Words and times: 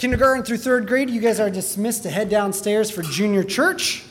Kindergarten 0.00 0.42
through 0.42 0.56
third 0.56 0.86
grade, 0.86 1.10
you 1.10 1.20
guys 1.20 1.40
are 1.40 1.50
dismissed 1.50 2.04
to 2.04 2.10
head 2.10 2.30
downstairs 2.30 2.90
for 2.90 3.02
junior 3.02 3.44
church. 3.44 4.02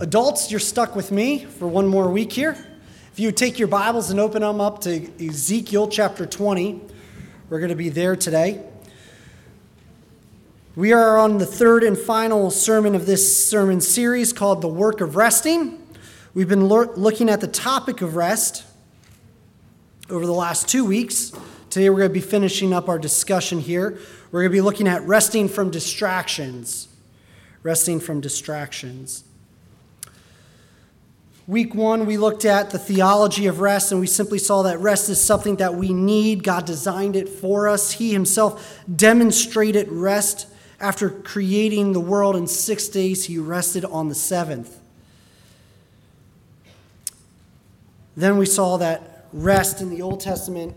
Adults, 0.00 0.50
you're 0.50 0.58
stuck 0.58 0.96
with 0.96 1.12
me 1.12 1.44
for 1.44 1.68
one 1.68 1.86
more 1.86 2.10
week 2.10 2.32
here. 2.32 2.56
If 3.12 3.20
you 3.20 3.30
take 3.30 3.58
your 3.58 3.68
Bibles 3.68 4.10
and 4.10 4.18
open 4.18 4.40
them 4.40 4.58
up 4.58 4.80
to 4.84 5.06
Ezekiel 5.22 5.88
chapter 5.88 6.24
20, 6.24 6.80
we're 7.50 7.58
going 7.58 7.68
to 7.68 7.76
be 7.76 7.90
there 7.90 8.16
today. 8.16 8.64
We 10.74 10.94
are 10.94 11.18
on 11.18 11.36
the 11.36 11.44
third 11.44 11.84
and 11.84 11.98
final 11.98 12.50
sermon 12.50 12.94
of 12.94 13.04
this 13.04 13.46
sermon 13.46 13.82
series 13.82 14.32
called 14.32 14.62
The 14.62 14.68
Work 14.68 15.02
of 15.02 15.14
Resting. 15.14 15.86
We've 16.32 16.48
been 16.48 16.68
looking 16.68 17.28
at 17.28 17.42
the 17.42 17.48
topic 17.48 18.00
of 18.00 18.16
rest 18.16 18.64
over 20.08 20.24
the 20.24 20.32
last 20.32 20.70
two 20.70 20.86
weeks. 20.86 21.32
Today 21.68 21.90
we're 21.90 21.98
going 21.98 22.08
to 22.08 22.14
be 22.14 22.20
finishing 22.20 22.72
up 22.72 22.88
our 22.88 22.98
discussion 22.98 23.60
here. 23.60 23.98
We're 24.30 24.42
going 24.42 24.50
to 24.50 24.56
be 24.56 24.60
looking 24.60 24.88
at 24.88 25.02
resting 25.02 25.48
from 25.48 25.70
distractions. 25.70 26.88
Resting 27.62 28.00
from 28.00 28.20
distractions. 28.20 29.24
Week 31.46 31.74
one, 31.74 32.04
we 32.04 32.18
looked 32.18 32.44
at 32.44 32.70
the 32.70 32.78
theology 32.78 33.46
of 33.46 33.60
rest, 33.60 33.90
and 33.90 34.00
we 34.02 34.06
simply 34.06 34.38
saw 34.38 34.62
that 34.64 34.78
rest 34.80 35.08
is 35.08 35.18
something 35.18 35.56
that 35.56 35.74
we 35.74 35.94
need. 35.94 36.44
God 36.44 36.66
designed 36.66 37.16
it 37.16 37.26
for 37.26 37.68
us. 37.68 37.92
He 37.92 38.12
Himself 38.12 38.82
demonstrated 38.94 39.88
rest 39.90 40.46
after 40.78 41.08
creating 41.08 41.94
the 41.94 42.00
world 42.00 42.36
in 42.36 42.46
six 42.46 42.88
days. 42.88 43.24
He 43.24 43.38
rested 43.38 43.86
on 43.86 44.10
the 44.10 44.14
seventh. 44.14 44.78
Then 48.14 48.36
we 48.36 48.44
saw 48.44 48.76
that 48.76 49.26
rest 49.32 49.80
in 49.80 49.88
the 49.88 50.02
Old 50.02 50.20
Testament 50.20 50.76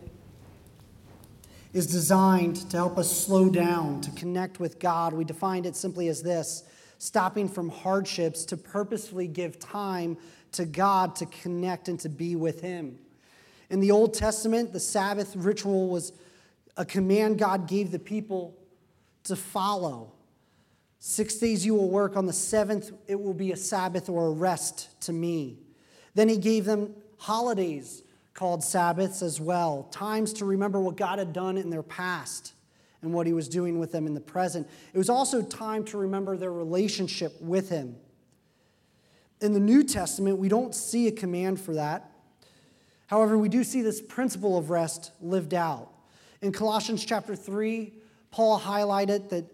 is 1.74 1.88
designed 1.88 2.70
to 2.70 2.78
help 2.78 2.98
us 2.98 3.26
slow 3.26 3.50
down, 3.50 4.02
to 4.02 4.12
connect 4.12 4.60
with 4.60 4.80
God. 4.80 5.14
We 5.14 5.24
defined 5.24 5.66
it 5.66 5.76
simply 5.76 6.10
as 6.10 6.22
this 6.22 6.64
stopping 6.98 7.50
from 7.50 7.70
hardships 7.70 8.46
to 8.46 8.58
purposefully 8.58 9.28
give 9.28 9.58
time 9.58 10.18
to 10.52 10.66
God 10.66 11.16
to 11.16 11.26
connect 11.26 11.88
and 11.88 12.00
to 12.02 12.10
be 12.10 12.36
with 12.36 12.62
Him. 12.62 13.00
In 13.70 13.80
the 13.80 13.92
Old 13.92 14.14
Testament, 14.14 14.74
the 14.74 14.80
Sabbath 14.80 15.36
ritual 15.36 15.88
was 15.88 16.14
a 16.78 16.86
command 16.86 17.40
God 17.40 17.68
gave 17.68 17.92
the 17.92 18.00
people 18.00 18.56
to 19.24 19.36
follow. 19.36 20.12
Six 21.00 21.36
days 21.36 21.66
you 21.66 21.74
will 21.74 21.90
work, 21.90 22.18
on 22.18 22.26
the 22.26 22.34
seventh, 22.34 22.92
it 23.08 23.20
will 23.20 23.34
be 23.34 23.52
a 23.52 23.58
Sabbath 23.58 24.10
or 24.10 24.28
a 24.28 24.32
rest 24.32 25.02
to 25.02 25.14
me. 25.14 25.58
Then 26.14 26.28
He 26.28 26.38
gave 26.38 26.66
them 26.66 26.94
holidays 27.18 28.04
called 28.34 28.64
Sabbaths 28.64 29.22
as 29.22 29.42
well, 29.42 29.88
times 29.92 30.34
to 30.34 30.46
remember 30.46 30.80
what 30.80 30.98
God 30.98 31.20
had 31.20 31.34
done 31.34 31.58
in 31.58 31.70
their 31.70 31.84
past 31.84 32.54
and 33.02 33.14
what 33.14 33.28
He 33.28 33.34
was 33.34 33.50
doing 33.50 33.80
with 33.80 33.92
them 33.92 34.08
in 34.08 34.14
the 34.14 34.22
present. 34.22 34.68
It 34.94 34.98
was 34.98 35.10
also 35.10 35.42
time 35.42 35.84
to 35.86 35.98
remember 35.98 36.38
their 36.38 36.52
relationship 36.52 37.40
with 37.42 37.70
Him. 37.70 37.96
In 39.42 39.54
the 39.54 39.60
New 39.60 39.84
Testament, 39.84 40.38
we 40.38 40.48
don't 40.48 40.74
see 40.74 41.08
a 41.08 41.12
command 41.12 41.60
for 41.60 41.74
that. 41.74 42.12
However, 43.08 43.38
we 43.38 43.50
do 43.50 43.64
see 43.64 43.82
this 43.82 44.02
principle 44.02 44.58
of 44.58 44.70
rest 44.70 45.12
lived 45.20 45.54
out. 45.54 45.90
In 46.42 46.52
Colossians 46.52 47.04
chapter 47.04 47.36
3, 47.36 47.94
Paul 48.30 48.60
highlighted 48.60 49.30
that 49.30 49.46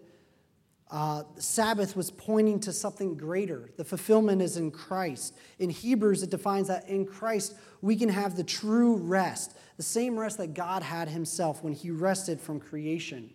uh, 0.90 1.24
Sabbath 1.36 1.96
was 1.96 2.10
pointing 2.10 2.60
to 2.60 2.72
something 2.72 3.16
greater. 3.16 3.70
The 3.76 3.84
fulfillment 3.84 4.40
is 4.40 4.56
in 4.56 4.70
Christ. 4.70 5.36
In 5.58 5.70
Hebrews, 5.70 6.22
it 6.22 6.30
defines 6.30 6.68
that 6.68 6.88
in 6.88 7.04
Christ 7.04 7.54
we 7.80 7.96
can 7.96 8.08
have 8.08 8.36
the 8.36 8.44
true 8.44 8.96
rest, 8.96 9.56
the 9.76 9.82
same 9.82 10.18
rest 10.18 10.38
that 10.38 10.54
God 10.54 10.82
had 10.82 11.08
himself 11.08 11.62
when 11.62 11.72
he 11.72 11.90
rested 11.90 12.40
from 12.40 12.60
creation. 12.60 13.30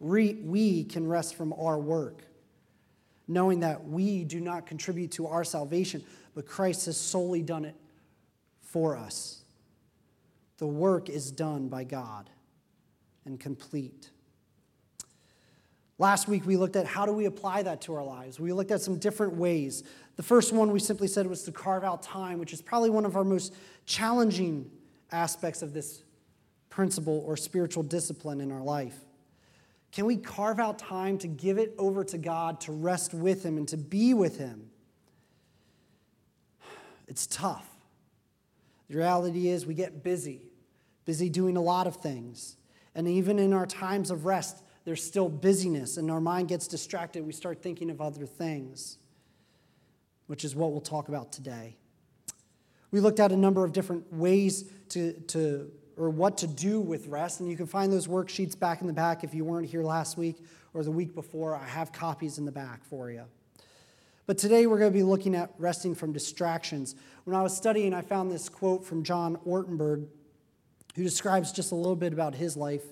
We, 0.00 0.84
can 0.84 1.06
rest 1.08 1.34
from 1.34 1.52
our 1.54 1.78
work, 1.78 2.22
knowing 3.26 3.60
that 3.60 3.84
we 3.88 4.24
do 4.24 4.40
not 4.40 4.66
contribute 4.66 5.10
to 5.12 5.26
our 5.26 5.42
salvation, 5.42 6.04
but 6.34 6.46
Christ 6.46 6.86
has 6.86 6.96
solely 6.96 7.42
done 7.42 7.64
it 7.64 7.74
for 8.60 8.96
us. 8.96 9.42
The 10.58 10.66
work 10.66 11.08
is 11.08 11.32
done 11.32 11.68
by 11.68 11.84
God 11.84 12.30
and 13.24 13.40
complete. 13.40 14.10
Last 16.00 16.28
week, 16.28 16.46
we 16.46 16.56
looked 16.56 16.76
at 16.76 16.86
how 16.86 17.06
do 17.06 17.12
we 17.12 17.24
apply 17.24 17.64
that 17.64 17.80
to 17.82 17.94
our 17.94 18.04
lives. 18.04 18.38
We 18.38 18.52
looked 18.52 18.70
at 18.70 18.80
some 18.80 18.98
different 18.98 19.34
ways. 19.34 19.82
The 20.14 20.22
first 20.22 20.52
one 20.52 20.70
we 20.70 20.78
simply 20.78 21.08
said 21.08 21.26
was 21.26 21.42
to 21.42 21.52
carve 21.52 21.82
out 21.82 22.04
time, 22.04 22.38
which 22.38 22.52
is 22.52 22.62
probably 22.62 22.90
one 22.90 23.04
of 23.04 23.16
our 23.16 23.24
most 23.24 23.52
challenging 23.84 24.70
aspects 25.10 25.60
of 25.60 25.72
this 25.72 26.04
principle 26.70 27.24
or 27.26 27.36
spiritual 27.36 27.82
discipline 27.82 28.40
in 28.40 28.52
our 28.52 28.62
life. 28.62 28.96
Can 29.90 30.04
we 30.04 30.16
carve 30.16 30.60
out 30.60 30.78
time 30.78 31.18
to 31.18 31.26
give 31.26 31.58
it 31.58 31.74
over 31.78 32.04
to 32.04 32.18
God, 32.18 32.60
to 32.62 32.72
rest 32.72 33.12
with 33.12 33.42
Him, 33.42 33.56
and 33.56 33.66
to 33.68 33.76
be 33.76 34.14
with 34.14 34.38
Him? 34.38 34.70
It's 37.08 37.26
tough. 37.26 37.66
The 38.88 38.98
reality 38.98 39.48
is, 39.48 39.66
we 39.66 39.74
get 39.74 40.04
busy, 40.04 40.42
busy 41.04 41.28
doing 41.28 41.56
a 41.56 41.60
lot 41.60 41.88
of 41.88 41.96
things. 41.96 42.56
And 42.94 43.08
even 43.08 43.38
in 43.40 43.52
our 43.52 43.66
times 43.66 44.10
of 44.10 44.26
rest, 44.26 44.62
there's 44.88 45.04
still 45.04 45.28
busyness 45.28 45.98
and 45.98 46.10
our 46.10 46.18
mind 46.18 46.48
gets 46.48 46.66
distracted. 46.66 47.22
We 47.22 47.34
start 47.34 47.62
thinking 47.62 47.90
of 47.90 48.00
other 48.00 48.24
things, 48.24 48.96
which 50.28 50.46
is 50.46 50.56
what 50.56 50.72
we'll 50.72 50.80
talk 50.80 51.08
about 51.08 51.30
today. 51.30 51.76
We 52.90 53.00
looked 53.00 53.20
at 53.20 53.30
a 53.30 53.36
number 53.36 53.62
of 53.66 53.74
different 53.74 54.10
ways 54.10 54.64
to, 54.88 55.12
to 55.12 55.70
or 55.98 56.08
what 56.08 56.38
to 56.38 56.46
do 56.46 56.80
with 56.80 57.06
rest, 57.06 57.40
and 57.40 57.50
you 57.50 57.56
can 57.56 57.66
find 57.66 57.92
those 57.92 58.06
worksheets 58.06 58.58
back 58.58 58.80
in 58.80 58.86
the 58.86 58.94
back 58.94 59.24
if 59.24 59.34
you 59.34 59.44
weren't 59.44 59.68
here 59.68 59.82
last 59.82 60.16
week 60.16 60.38
or 60.72 60.82
the 60.82 60.90
week 60.90 61.14
before. 61.14 61.54
I 61.54 61.66
have 61.66 61.92
copies 61.92 62.38
in 62.38 62.46
the 62.46 62.52
back 62.52 62.82
for 62.82 63.10
you. 63.10 63.24
But 64.24 64.38
today 64.38 64.66
we're 64.66 64.78
going 64.78 64.90
to 64.90 64.98
be 64.98 65.04
looking 65.04 65.34
at 65.34 65.52
resting 65.58 65.94
from 65.94 66.14
distractions. 66.14 66.94
When 67.24 67.36
I 67.36 67.42
was 67.42 67.54
studying, 67.54 67.92
I 67.92 68.00
found 68.00 68.32
this 68.32 68.48
quote 68.48 68.86
from 68.86 69.02
John 69.02 69.36
Ortberg, 69.46 70.06
who 70.96 71.02
describes 71.02 71.52
just 71.52 71.72
a 71.72 71.74
little 71.74 71.94
bit 71.94 72.14
about 72.14 72.34
his 72.34 72.56
life. 72.56 72.84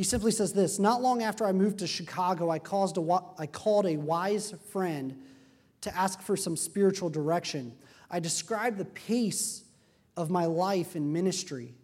He 0.00 0.04
simply 0.04 0.30
says 0.30 0.54
this 0.54 0.78
Not 0.78 1.02
long 1.02 1.22
after 1.22 1.44
I 1.44 1.52
moved 1.52 1.80
to 1.80 1.86
Chicago, 1.86 2.48
I, 2.48 2.58
caused 2.58 2.96
a, 2.96 3.20
I 3.36 3.46
called 3.46 3.84
a 3.84 3.98
wise 3.98 4.54
friend 4.70 5.14
to 5.82 5.94
ask 5.94 6.22
for 6.22 6.38
some 6.38 6.56
spiritual 6.56 7.10
direction. 7.10 7.74
I 8.10 8.18
described 8.18 8.78
the 8.78 8.86
pace 8.86 9.62
of 10.16 10.30
my 10.30 10.46
life 10.46 10.96
in 10.96 11.12
ministry. 11.12 11.74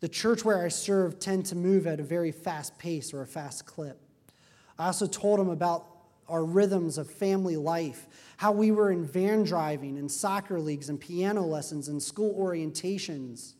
The 0.00 0.10
church 0.10 0.44
where 0.44 0.62
I 0.62 0.68
serve 0.68 1.18
tend 1.20 1.46
to 1.46 1.56
move 1.56 1.86
at 1.86 2.00
a 2.00 2.02
very 2.02 2.32
fast 2.32 2.76
pace 2.78 3.14
or 3.14 3.22
a 3.22 3.26
fast 3.26 3.64
clip. 3.64 3.98
I 4.78 4.84
also 4.84 5.06
told 5.06 5.40
him 5.40 5.48
about 5.48 5.86
our 6.28 6.44
rhythms 6.44 6.98
of 6.98 7.10
family 7.10 7.56
life, 7.56 8.08
how 8.36 8.52
we 8.52 8.72
were 8.72 8.90
in 8.90 9.06
van 9.06 9.44
driving 9.44 9.96
and 9.96 10.12
soccer 10.12 10.60
leagues 10.60 10.90
and 10.90 11.00
piano 11.00 11.46
lessons 11.46 11.88
and 11.88 12.02
school 12.02 12.34
orientations. 12.38 13.54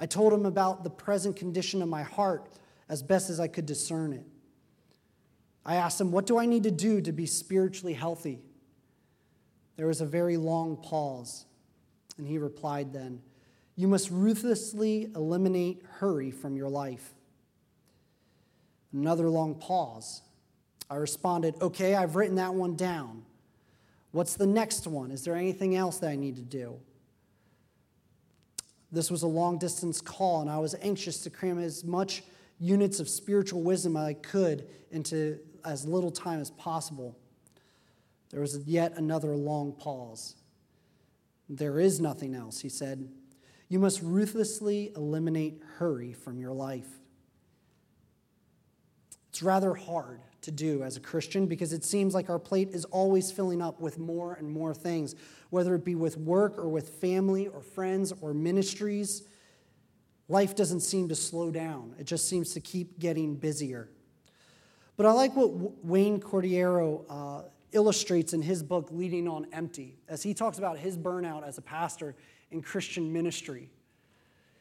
I 0.00 0.06
told 0.06 0.32
him 0.32 0.46
about 0.46 0.82
the 0.82 0.88
present 0.88 1.36
condition 1.36 1.82
of 1.82 1.90
my 1.90 2.04
heart 2.04 2.48
as 2.92 3.02
best 3.02 3.30
as 3.30 3.40
I 3.40 3.48
could 3.48 3.64
discern 3.64 4.12
it. 4.12 4.26
I 5.64 5.76
asked 5.76 5.98
him, 5.98 6.12
What 6.12 6.26
do 6.26 6.38
I 6.38 6.44
need 6.44 6.64
to 6.64 6.70
do 6.70 7.00
to 7.00 7.10
be 7.10 7.24
spiritually 7.24 7.94
healthy? 7.94 8.42
There 9.76 9.86
was 9.86 10.02
a 10.02 10.06
very 10.06 10.36
long 10.36 10.76
pause, 10.76 11.46
and 12.18 12.28
he 12.28 12.36
replied 12.36 12.92
then, 12.92 13.22
You 13.76 13.88
must 13.88 14.10
ruthlessly 14.10 15.10
eliminate 15.16 15.82
hurry 16.00 16.30
from 16.30 16.54
your 16.54 16.68
life. 16.68 17.14
Another 18.92 19.30
long 19.30 19.54
pause. 19.54 20.20
I 20.90 20.96
responded, 20.96 21.54
Okay, 21.62 21.94
I've 21.94 22.14
written 22.14 22.36
that 22.36 22.52
one 22.52 22.76
down. 22.76 23.22
What's 24.10 24.34
the 24.34 24.46
next 24.46 24.86
one? 24.86 25.10
Is 25.10 25.24
there 25.24 25.34
anything 25.34 25.76
else 25.76 25.96
that 26.00 26.10
I 26.10 26.16
need 26.16 26.36
to 26.36 26.42
do? 26.42 26.78
This 28.90 29.10
was 29.10 29.22
a 29.22 29.26
long 29.26 29.56
distance 29.56 30.02
call, 30.02 30.42
and 30.42 30.50
I 30.50 30.58
was 30.58 30.74
anxious 30.82 31.20
to 31.20 31.30
cram 31.30 31.58
as 31.58 31.84
much 31.84 32.22
units 32.62 33.00
of 33.00 33.08
spiritual 33.08 33.60
wisdom 33.60 33.96
I 33.96 34.14
could 34.14 34.68
into 34.92 35.40
as 35.64 35.84
little 35.84 36.12
time 36.12 36.40
as 36.40 36.50
possible. 36.52 37.18
There 38.30 38.40
was 38.40 38.56
yet 38.66 38.96
another 38.96 39.36
long 39.36 39.72
pause. 39.72 40.36
There 41.48 41.80
is 41.80 42.00
nothing 42.00 42.34
else, 42.36 42.60
he 42.60 42.68
said. 42.68 43.08
You 43.68 43.80
must 43.80 44.00
ruthlessly 44.00 44.92
eliminate 44.94 45.60
hurry 45.78 46.12
from 46.12 46.38
your 46.38 46.52
life. 46.52 46.88
It's 49.30 49.42
rather 49.42 49.74
hard 49.74 50.20
to 50.42 50.52
do 50.52 50.84
as 50.84 50.96
a 50.96 51.00
Christian 51.00 51.46
because 51.46 51.72
it 51.72 51.82
seems 51.82 52.14
like 52.14 52.30
our 52.30 52.38
plate 52.38 52.68
is 52.72 52.84
always 52.86 53.32
filling 53.32 53.60
up 53.60 53.80
with 53.80 53.98
more 53.98 54.34
and 54.34 54.48
more 54.48 54.72
things, 54.72 55.16
whether 55.50 55.74
it 55.74 55.84
be 55.84 55.96
with 55.96 56.16
work 56.16 56.58
or 56.58 56.68
with 56.68 56.90
family 57.00 57.48
or 57.48 57.60
friends 57.60 58.12
or 58.20 58.32
ministries 58.32 59.24
Life 60.28 60.54
doesn't 60.54 60.80
seem 60.80 61.08
to 61.08 61.14
slow 61.14 61.50
down, 61.50 61.94
it 61.98 62.04
just 62.04 62.28
seems 62.28 62.54
to 62.54 62.60
keep 62.60 62.98
getting 62.98 63.34
busier. 63.34 63.88
But 64.96 65.06
I 65.06 65.12
like 65.12 65.34
what 65.34 65.84
Wayne 65.84 66.20
Cordeiro 66.20 67.04
uh, 67.08 67.48
illustrates 67.72 68.32
in 68.32 68.42
his 68.42 68.62
book, 68.62 68.88
Leading 68.90 69.26
on 69.26 69.46
Empty, 69.52 69.96
as 70.08 70.22
he 70.22 70.34
talks 70.34 70.58
about 70.58 70.78
his 70.78 70.96
burnout 70.96 71.46
as 71.46 71.58
a 71.58 71.62
pastor 71.62 72.14
in 72.50 72.62
Christian 72.62 73.12
ministry. 73.12 73.70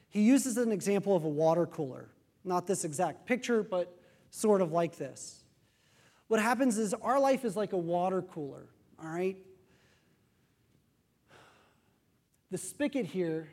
He 0.10 0.22
uses 0.22 0.58
an 0.58 0.72
example 0.72 1.16
of 1.16 1.24
a 1.24 1.30
water 1.30 1.66
cooler. 1.66 2.10
Not 2.44 2.66
this 2.66 2.86
exact 2.86 3.26
picture, 3.26 3.62
but 3.64 3.96
sort 4.32 4.62
of 4.62 4.72
like 4.72 4.98
this. 4.98 5.44
what 6.28 6.40
happens 6.40 6.78
is 6.78 6.94
our 6.94 7.20
life 7.20 7.44
is 7.44 7.58
like 7.58 7.74
a 7.74 7.78
water 7.78 8.22
cooler, 8.22 8.70
all 9.02 9.10
right? 9.10 9.38
The 12.52 12.58
spigot 12.58 13.06
here 13.06 13.50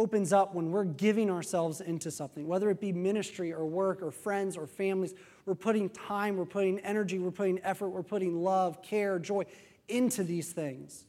opens 0.00 0.32
up 0.32 0.54
when 0.54 0.70
we're 0.70 0.84
giving 0.84 1.30
ourselves 1.30 1.82
into 1.82 2.10
something, 2.10 2.46
whether 2.46 2.70
it 2.70 2.80
be 2.80 2.90
ministry 2.90 3.52
or 3.52 3.66
work 3.66 4.02
or 4.02 4.10
friends 4.10 4.56
or 4.56 4.66
families. 4.66 5.12
We're 5.44 5.54
putting 5.54 5.90
time, 5.90 6.38
we're 6.38 6.46
putting 6.46 6.78
energy, 6.80 7.18
we're 7.18 7.30
putting 7.30 7.60
effort, 7.62 7.90
we're 7.90 8.02
putting 8.02 8.42
love, 8.42 8.82
care, 8.82 9.18
joy 9.18 9.44
into 9.88 10.24
these 10.24 10.52
things. 10.52 11.04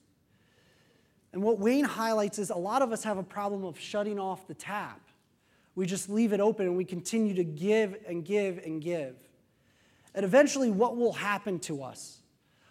And 1.31 1.41
what 1.41 1.57
Wayne 1.57 1.85
highlights 1.85 2.37
is 2.37 2.49
a 2.49 2.57
lot 2.57 2.81
of 2.81 2.91
us 2.91 3.05
have 3.05 3.17
a 3.17 3.23
problem 3.23 3.63
of 3.63 3.79
shutting 3.79 4.19
off 4.19 4.45
the 4.45 4.53
tap. 4.53 4.99
We 5.73 5.85
just 5.85 6.09
leave 6.09 6.33
it 6.33 6.41
open 6.41 6.65
and 6.65 6.75
we 6.75 6.83
continue 6.83 7.33
to 7.35 7.45
give 7.45 7.95
and 8.05 8.25
give 8.25 8.57
and 8.57 8.81
give. 8.81 9.15
And 10.13 10.25
eventually, 10.25 10.69
what 10.69 10.97
will 10.97 11.13
happen 11.13 11.59
to 11.59 11.83
us? 11.83 12.19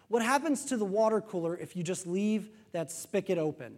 What 0.07 0.21
happens 0.21 0.65
to 0.65 0.77
the 0.77 0.85
water 0.85 1.19
cooler 1.19 1.57
if 1.57 1.75
you 1.75 1.81
just 1.81 2.05
leave 2.05 2.49
that 2.73 2.91
spigot 2.91 3.39
open? 3.39 3.77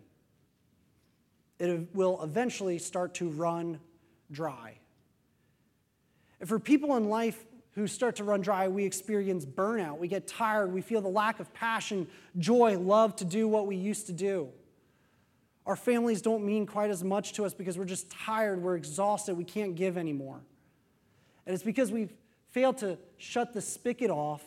It 1.59 1.93
will 1.93 2.21
eventually 2.23 2.79
start 2.79 3.15
to 3.15 3.29
run 3.29 3.79
dry. 4.31 4.77
And 6.39 6.49
for 6.49 6.59
people 6.59 6.97
in 6.97 7.09
life 7.09 7.45
who 7.75 7.87
start 7.87 8.17
to 8.17 8.23
run 8.23 8.41
dry, 8.41 8.67
we 8.67 8.85
experience 8.85 9.45
burnout. 9.45 9.97
We 9.97 10.07
get 10.07 10.27
tired. 10.27 10.73
We 10.73 10.81
feel 10.81 11.01
the 11.01 11.07
lack 11.07 11.39
of 11.39 11.53
passion, 11.53 12.07
joy, 12.37 12.77
love 12.77 13.15
to 13.17 13.25
do 13.25 13.47
what 13.47 13.65
we 13.65 13.75
used 13.75 14.07
to 14.07 14.13
do. 14.13 14.49
Our 15.65 15.75
families 15.75 16.21
don't 16.21 16.43
mean 16.43 16.65
quite 16.65 16.89
as 16.89 17.03
much 17.03 17.33
to 17.33 17.45
us 17.45 17.53
because 17.53 17.77
we're 17.77 17.85
just 17.85 18.09
tired, 18.09 18.61
we're 18.61 18.75
exhausted, 18.75 19.37
we 19.37 19.45
can't 19.45 19.75
give 19.75 19.97
anymore. 19.97 20.41
And 21.45 21.53
it's 21.53 21.63
because 21.63 21.91
we've 21.91 22.13
failed 22.51 22.79
to 22.79 22.97
shut 23.17 23.53
the 23.53 23.61
spigot 23.61 24.11
off 24.11 24.43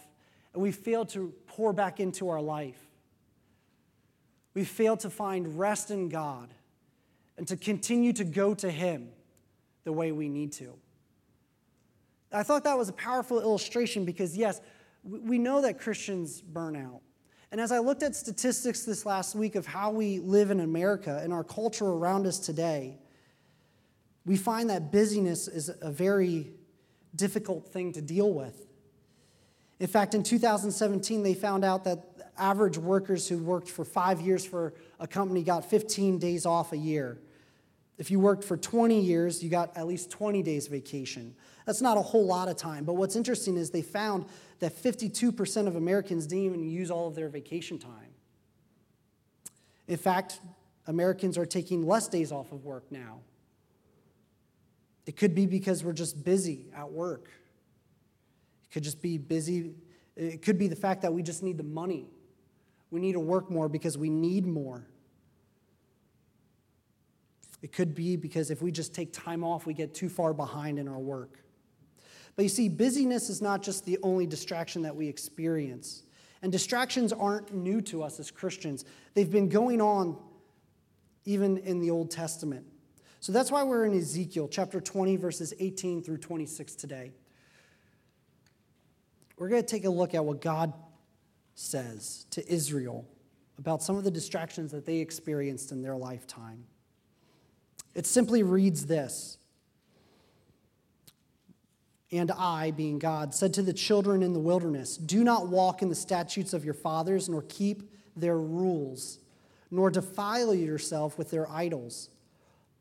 and 0.53 0.63
we 0.63 0.73
failed 0.73 1.09
to 1.11 1.33
pour 1.47 1.73
back 1.73 2.01
into 2.01 2.29
our 2.29 2.41
life. 2.41 2.79
We 4.55 4.65
failed 4.65 5.01
to 5.01 5.11
find 5.11 5.59
rest 5.59 5.91
in 5.91 6.09
God 6.09 6.51
and 7.39 7.47
to 7.49 7.57
continue 7.57 8.13
to 8.15 8.25
go 8.25 8.55
to 8.55 8.71
Him 8.71 9.09
the 9.85 9.93
way 9.93 10.13
we 10.13 10.29
need 10.29 10.53
to. 10.53 10.75
I 12.33 12.43
thought 12.43 12.65
that 12.65 12.77
was 12.77 12.89
a 12.89 12.93
powerful 12.95 13.41
illustration 13.41 14.05
because, 14.05 14.37
yes, 14.37 14.61
we 15.05 15.39
know 15.39 15.63
that 15.63 15.79
Christians 15.79 16.41
burn 16.41 16.77
out. 16.77 17.01
And 17.53 17.61
as 17.61 17.71
I 17.71 17.79
looked 17.79 18.03
at 18.03 18.17
statistics 18.17 18.83
this 18.83 19.07
last 19.07 19.35
week 19.35 19.55
of 19.55 19.67
how 19.67 19.91
we 19.91 20.19
live 20.19 20.51
in 20.51 20.61
America 20.61 21.21
and 21.23 21.33
our 21.33 21.45
culture 21.45 21.87
around 21.87 22.27
us 22.27 22.39
today, 22.39 22.99
we 24.25 24.37
find 24.37 24.69
that 24.71 24.91
busyness 24.91 25.47
is 25.47 25.71
a 25.81 25.91
very 25.91 26.51
difficult 27.15 27.69
thing 27.69 27.93
to 27.93 28.03
deal 28.03 28.33
with. 28.33 28.67
In 29.79 29.87
fact, 29.87 30.15
in 30.15 30.23
2017, 30.23 31.23
they 31.23 31.35
found 31.35 31.65
out 31.65 31.85
that 31.85 32.33
average 32.37 32.77
workers 32.77 33.29
who 33.29 33.39
worked 33.39 33.69
for 33.69 33.85
five 33.85 34.21
years 34.21 34.45
for 34.45 34.75
a 34.99 35.07
company 35.07 35.43
got 35.43 35.69
15 35.69 36.19
days 36.19 36.45
off 36.45 36.73
a 36.73 36.77
year. 36.77 37.19
If 37.99 38.11
you 38.11 38.21
worked 38.21 38.45
for 38.45 38.57
20 38.57 39.01
years, 39.01 39.43
you 39.43 39.49
got 39.49 39.77
at 39.77 39.87
least 39.87 40.11
20 40.11 40.43
days 40.43 40.67
vacation. 40.67 41.35
That's 41.65 41.81
not 41.81 41.97
a 41.97 42.03
whole 42.03 42.27
lot 42.27 42.49
of 42.49 42.57
time. 42.57 42.85
But 42.85 42.95
what's 42.95 43.17
interesting 43.17 43.57
is 43.57 43.71
they 43.71 43.83
found 43.83 44.27
that 44.61 44.75
52% 44.75 45.67
of 45.67 45.77
Americans 45.77 46.27
didn't 46.27 46.45
even 46.45 46.71
use 46.71 46.91
all 46.91 47.09
of 47.09 47.15
their 47.15 47.29
vacation 47.29 47.79
time. 47.79 48.15
In 49.89 49.97
fact, 49.97 50.41
Americans 50.87 51.39
are 51.39 51.47
taking 51.47 51.87
less 51.87 52.09
days 52.09 52.33
off 52.33 52.53
of 52.53 52.65
work 52.65 52.85
now. 52.91 53.21
It 55.07 55.17
could 55.17 55.35
be 55.35 55.47
because 55.47 55.85
we're 55.85 55.93
just 55.93 56.25
busy 56.25 56.67
at 56.77 56.91
work. 56.91 57.31
It 58.65 58.73
could 58.73 58.83
just 58.83 59.01
be 59.01 59.19
busy. 59.19 59.75
It 60.17 60.43
could 60.43 60.59
be 60.59 60.69
the 60.69 60.77
fact 60.77 61.03
that 61.03 61.13
we 61.13 61.23
just 61.23 61.43
need 61.43 61.57
the 61.57 61.65
money. 61.65 62.11
We 62.91 63.01
need 63.01 63.13
to 63.13 63.21
work 63.21 63.51
more 63.51 63.69
because 63.69 63.97
we 63.97 64.11
need 64.11 64.47
more. 64.47 64.87
It 67.63 67.73
could 67.73 67.95
be 67.95 68.17
because 68.17 68.51
if 68.51 68.63
we 68.63 68.71
just 68.71 68.95
take 68.95 69.13
time 69.13 69.43
off, 69.43 69.67
we 69.67 69.75
get 69.75 69.95
too 69.95 70.09
far 70.09 70.33
behind 70.33 70.79
in 70.79 70.89
our 70.89 70.99
work. 70.99 71.41
But 72.37 72.43
you 72.45 72.49
see, 72.49 72.69
busyness 72.69 73.31
is 73.31 73.41
not 73.41 73.63
just 73.63 73.85
the 73.87 73.99
only 74.03 74.27
distraction 74.27 74.83
that 74.83 74.95
we 74.95 75.09
experience. 75.09 76.03
And 76.43 76.53
distractions 76.53 77.13
aren't 77.13 77.55
new 77.55 77.81
to 77.83 78.03
us 78.03 78.21
as 78.21 78.31
Christians, 78.31 78.85
they've 79.15 79.31
been 79.31 79.49
going 79.49 79.81
on 79.81 80.17
even 81.25 81.59
in 81.59 81.81
the 81.81 81.91
Old 81.91 82.11
Testament. 82.11 82.67
So 83.21 83.33
that's 83.33 83.51
why 83.51 83.65
we're 83.65 83.85
in 83.85 83.99
Ezekiel 83.99 84.49
chapter 84.49 84.81
20, 84.81 85.17
verses 85.17 85.53
18 85.59 86.03
through 86.03 86.19
26 86.19 86.77
today. 86.77 87.13
We're 89.37 89.49
going 89.49 89.63
to 89.63 89.69
take 89.69 89.85
a 89.85 89.91
look 89.91 90.15
at 90.15 90.25
what 90.25 90.41
God 90.41 90.73
says 91.55 92.27
to 92.31 92.47
Israel 92.53 93.09
about 93.59 93.83
some 93.83 93.97
of 93.97 94.05
the 94.05 94.11
distractions 94.11 94.71
that 94.73 94.87
they 94.87 94.99
experienced 94.99 95.73
in 95.73 95.83
their 95.83 95.97
lifetime. 95.97 96.65
It 97.97 98.05
simply 98.05 98.43
reads 98.43 98.85
this 98.85 99.39
And 102.13 102.31
I, 102.31 102.71
being 102.71 102.99
God, 102.99 103.35
said 103.35 103.55
to 103.55 103.63
the 103.63 103.73
children 103.73 104.23
in 104.23 104.35
the 104.35 104.39
wilderness, 104.39 104.99
Do 104.99 105.25
not 105.25 105.49
walk 105.49 105.81
in 105.81 105.89
the 105.89 105.95
statutes 105.95 106.53
of 106.53 106.63
your 106.63 106.75
fathers, 106.75 107.27
nor 107.29 107.43
keep 107.49 107.91
their 108.15 108.39
rules, 108.39 109.19
nor 109.71 109.91
defile 109.91 110.55
yourself 110.55 111.17
with 111.17 111.31
their 111.31 111.51
idols. 111.51 112.11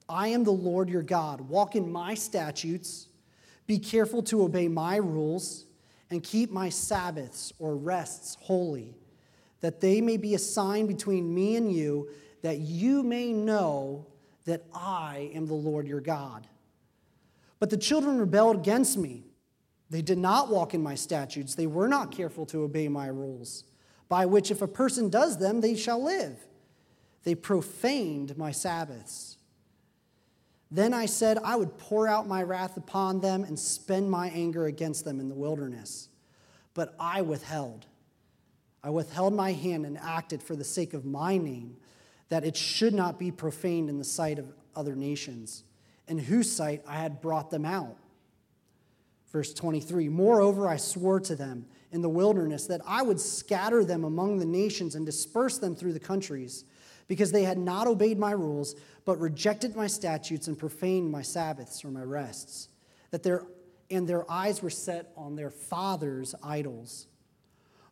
I 0.09 0.27
am 0.27 0.43
the 0.43 0.51
Lord 0.51 0.89
your 0.89 1.01
God. 1.01 1.41
Walk 1.41 1.77
in 1.77 1.89
my 1.89 2.13
statutes, 2.13 3.07
be 3.65 3.79
careful 3.79 4.21
to 4.23 4.43
obey 4.43 4.67
my 4.67 4.97
rules, 4.97 5.65
and 6.09 6.21
keep 6.21 6.51
my 6.51 6.67
Sabbaths 6.67 7.53
or 7.57 7.77
rests 7.77 8.37
holy, 8.41 8.97
that 9.61 9.79
they 9.79 10.01
may 10.01 10.17
be 10.17 10.35
a 10.35 10.39
sign 10.39 10.87
between 10.87 11.33
me 11.33 11.55
and 11.55 11.71
you, 11.71 12.09
that 12.41 12.57
you 12.59 13.01
may 13.01 13.31
know 13.31 14.05
that 14.45 14.63
I 14.73 15.31
am 15.33 15.47
the 15.47 15.53
Lord 15.53 15.87
your 15.87 16.01
God. 16.01 16.47
But 17.59 17.69
the 17.69 17.77
children 17.77 18.19
rebelled 18.19 18.57
against 18.57 18.97
me. 18.97 19.23
They 19.89 20.01
did 20.01 20.17
not 20.17 20.49
walk 20.49 20.73
in 20.73 20.81
my 20.81 20.95
statutes, 20.95 21.55
they 21.55 21.67
were 21.67 21.87
not 21.87 22.11
careful 22.11 22.45
to 22.47 22.63
obey 22.63 22.87
my 22.87 23.07
rules, 23.07 23.65
by 24.09 24.25
which 24.25 24.51
if 24.51 24.61
a 24.61 24.67
person 24.67 25.09
does 25.09 25.37
them, 25.37 25.61
they 25.61 25.75
shall 25.75 26.03
live. 26.03 26.37
They 27.23 27.35
profaned 27.35 28.37
my 28.37 28.51
Sabbaths. 28.51 29.37
Then 30.71 30.93
I 30.93 31.05
said, 31.05 31.37
I 31.43 31.55
would 31.55 31.77
pour 31.77 32.07
out 32.07 32.27
my 32.27 32.43
wrath 32.43 32.77
upon 32.77 33.21
them 33.21 33.43
and 33.43 33.57
spend 33.57 34.09
my 34.09 34.29
anger 34.29 34.65
against 34.65 35.05
them 35.05 35.19
in 35.19 35.29
the 35.29 35.35
wilderness. 35.35 36.09
But 36.73 36.95
I 36.99 37.21
withheld. 37.21 37.85
I 38.83 38.89
withheld 38.89 39.33
my 39.33 39.53
hand 39.53 39.85
and 39.85 39.97
acted 39.97 40.43
for 40.43 40.55
the 40.55 40.63
sake 40.63 40.93
of 40.93 41.05
my 41.05 41.37
name 41.37 41.77
that 42.29 42.43
it 42.43 42.55
should 42.55 42.93
not 42.93 43.19
be 43.19 43.31
profaned 43.31 43.89
in 43.89 43.97
the 43.97 44.03
sight 44.03 44.39
of 44.39 44.51
other 44.75 44.95
nations, 44.95 45.63
in 46.07 46.17
whose 46.17 46.51
sight 46.51 46.83
I 46.87 46.95
had 46.95 47.21
brought 47.21 47.49
them 47.49 47.65
out. 47.65 47.97
Verse 49.31 49.53
23 49.53 50.09
Moreover, 50.09 50.67
I 50.67 50.77
swore 50.77 51.19
to 51.21 51.35
them 51.35 51.65
in 51.91 52.01
the 52.01 52.09
wilderness 52.09 52.67
that 52.67 52.81
I 52.85 53.01
would 53.01 53.19
scatter 53.19 53.83
them 53.83 54.03
among 54.03 54.39
the 54.39 54.45
nations 54.45 54.95
and 54.95 55.05
disperse 55.05 55.57
them 55.57 55.75
through 55.75 55.93
the 55.93 55.99
countries, 55.99 56.65
because 57.07 57.31
they 57.31 57.43
had 57.43 57.57
not 57.57 57.87
obeyed 57.87 58.17
my 58.17 58.31
rules, 58.31 58.75
but 59.05 59.19
rejected 59.19 59.75
my 59.75 59.87
statutes 59.87 60.47
and 60.47 60.57
profaned 60.57 61.11
my 61.11 61.21
Sabbaths 61.21 61.85
or 61.85 61.89
my 61.89 62.01
rests. 62.01 62.69
That 63.11 63.23
their, 63.23 63.43
and 63.91 64.07
their 64.07 64.29
eyes 64.29 64.63
were 64.63 64.71
set 64.71 65.11
on 65.15 65.35
their 65.35 65.51
fathers' 65.51 66.33
idols 66.43 67.07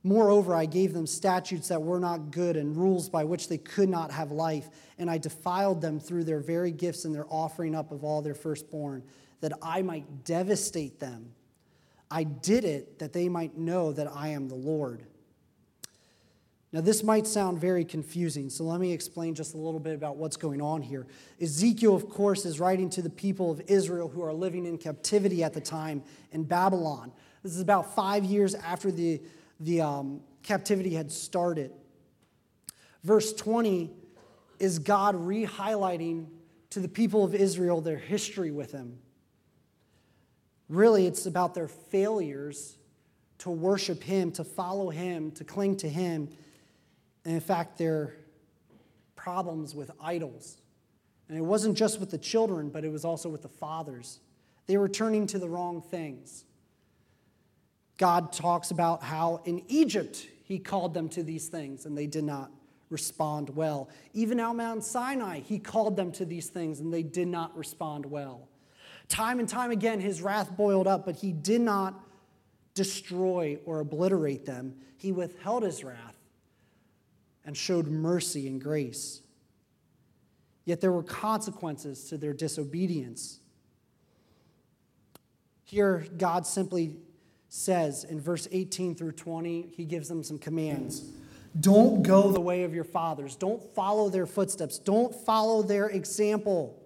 Moreover, 0.03 0.53
I 0.53 0.65
gave 0.65 0.93
them 0.93 1.07
statutes 1.07 1.69
that 1.69 1.81
were 1.81 1.99
not 1.99 2.31
good 2.31 2.57
and 2.57 2.75
rules 2.75 3.07
by 3.07 3.23
which 3.23 3.47
they 3.47 3.57
could 3.57 3.87
not 3.87 4.11
have 4.11 4.31
life, 4.31 4.69
and 4.97 5.09
I 5.09 5.17
defiled 5.17 5.79
them 5.79 5.99
through 5.99 6.25
their 6.25 6.41
very 6.41 6.71
gifts 6.71 7.05
and 7.05 7.15
their 7.15 7.25
offering 7.29 7.73
up 7.73 7.91
of 7.91 8.03
all 8.03 8.21
their 8.21 8.35
firstborn, 8.35 9.03
that 9.39 9.53
I 9.61 9.81
might 9.81 10.25
devastate 10.25 10.99
them. 10.99 11.31
I 12.11 12.23
did 12.23 12.65
it 12.65 12.99
that 12.99 13.13
they 13.13 13.29
might 13.29 13.57
know 13.57 13.93
that 13.93 14.07
I 14.13 14.29
am 14.29 14.49
the 14.49 14.55
Lord. 14.55 15.05
Now, 16.73 16.81
this 16.81 17.03
might 17.03 17.27
sound 17.27 17.61
very 17.61 17.85
confusing, 17.85 18.49
so 18.49 18.63
let 18.63 18.81
me 18.81 18.91
explain 18.91 19.35
just 19.35 19.53
a 19.53 19.57
little 19.57 19.79
bit 19.79 19.93
about 19.93 20.17
what's 20.17 20.37
going 20.37 20.59
on 20.59 20.81
here. 20.81 21.05
Ezekiel, 21.39 21.95
of 21.95 22.09
course, 22.09 22.45
is 22.45 22.59
writing 22.59 22.89
to 22.89 23.01
the 23.01 23.11
people 23.11 23.51
of 23.51 23.61
Israel 23.67 24.09
who 24.09 24.23
are 24.23 24.33
living 24.33 24.65
in 24.65 24.79
captivity 24.79 25.43
at 25.43 25.53
the 25.53 25.61
time 25.61 26.03
in 26.31 26.43
Babylon. 26.43 27.11
This 27.43 27.53
is 27.53 27.61
about 27.61 27.95
five 27.95 28.25
years 28.25 28.55
after 28.55 28.91
the 28.91 29.21
the 29.63 29.81
um, 29.81 30.21
captivity 30.43 30.93
had 30.93 31.11
started. 31.11 31.71
Verse 33.03 33.33
20 33.33 33.91
is 34.59 34.79
God 34.79 35.15
re 35.15 35.45
highlighting 35.45 36.27
to 36.71 36.79
the 36.79 36.87
people 36.87 37.23
of 37.23 37.33
Israel 37.33 37.81
their 37.81 37.97
history 37.97 38.51
with 38.51 38.71
Him. 38.71 38.99
Really, 40.69 41.05
it's 41.05 41.25
about 41.25 41.53
their 41.53 41.67
failures 41.67 42.77
to 43.39 43.49
worship 43.49 44.03
Him, 44.03 44.31
to 44.33 44.43
follow 44.43 44.89
Him, 44.89 45.31
to 45.31 45.43
cling 45.43 45.77
to 45.77 45.89
Him, 45.89 46.29
and 47.25 47.35
in 47.35 47.41
fact, 47.41 47.77
their 47.77 48.15
problems 49.15 49.73
with 49.73 49.91
idols. 50.01 50.57
And 51.29 51.37
it 51.37 51.41
wasn't 51.41 51.77
just 51.77 51.99
with 51.99 52.11
the 52.11 52.17
children, 52.17 52.69
but 52.69 52.83
it 52.83 52.91
was 52.91 53.05
also 53.05 53.29
with 53.29 53.41
the 53.41 53.49
fathers. 53.49 54.19
They 54.67 54.77
were 54.77 54.89
turning 54.89 55.25
to 55.27 55.39
the 55.39 55.47
wrong 55.47 55.81
things. 55.81 56.45
God 57.97 58.33
talks 58.33 58.71
about 58.71 59.03
how 59.03 59.41
in 59.45 59.63
Egypt 59.67 60.27
he 60.43 60.59
called 60.59 60.93
them 60.93 61.09
to 61.09 61.23
these 61.23 61.47
things 61.47 61.85
and 61.85 61.97
they 61.97 62.07
did 62.07 62.23
not 62.23 62.51
respond 62.89 63.49
well. 63.49 63.89
Even 64.13 64.39
out 64.39 64.55
Mount 64.55 64.83
Sinai, 64.83 65.39
he 65.39 65.59
called 65.59 65.95
them 65.95 66.11
to 66.13 66.25
these 66.25 66.47
things 66.47 66.79
and 66.79 66.93
they 66.93 67.03
did 67.03 67.27
not 67.27 67.55
respond 67.57 68.05
well. 68.05 68.47
Time 69.07 69.39
and 69.39 69.47
time 69.47 69.71
again, 69.71 69.99
his 69.99 70.21
wrath 70.21 70.55
boiled 70.55 70.87
up, 70.87 71.05
but 71.05 71.15
he 71.15 71.31
did 71.31 71.61
not 71.61 71.93
destroy 72.73 73.59
or 73.65 73.79
obliterate 73.79 74.45
them. 74.45 74.75
He 74.97 75.11
withheld 75.11 75.63
his 75.63 75.83
wrath 75.83 76.17
and 77.45 77.55
showed 77.55 77.87
mercy 77.87 78.47
and 78.47 78.61
grace. 78.61 79.21
Yet 80.65 80.81
there 80.81 80.91
were 80.91 81.03
consequences 81.03 82.05
to 82.05 82.17
their 82.17 82.33
disobedience. 82.33 83.39
Here, 85.65 86.05
God 86.17 86.47
simply 86.47 86.97
says 87.53 88.03
in 88.03 88.19
verse 88.19 88.47
18 88.51 88.95
through 88.95 89.11
20, 89.11 89.73
he 89.77 89.85
gives 89.85 90.09
them 90.09 90.23
some 90.23 90.39
commands. 90.39 91.03
Don't 91.59 92.01
go 92.01 92.31
the 92.31 92.41
way 92.41 92.63
of 92.63 92.73
your 92.73 92.83
fathers. 92.83 93.35
Don't 93.35 93.61
follow 93.75 94.09
their 94.09 94.25
footsteps. 94.25 94.79
Don't 94.79 95.13
follow 95.13 95.61
their 95.61 95.87
example. 95.87 96.81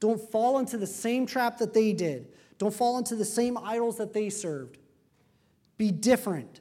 Don't 0.00 0.20
fall 0.30 0.58
into 0.58 0.76
the 0.76 0.86
same 0.86 1.24
trap 1.24 1.56
that 1.56 1.72
they 1.72 1.94
did. 1.94 2.28
Don't 2.58 2.74
fall 2.74 2.98
into 2.98 3.16
the 3.16 3.24
same 3.24 3.56
idols 3.56 3.96
that 3.96 4.12
they 4.12 4.28
served. 4.28 4.76
Be 5.78 5.90
different. 5.90 6.60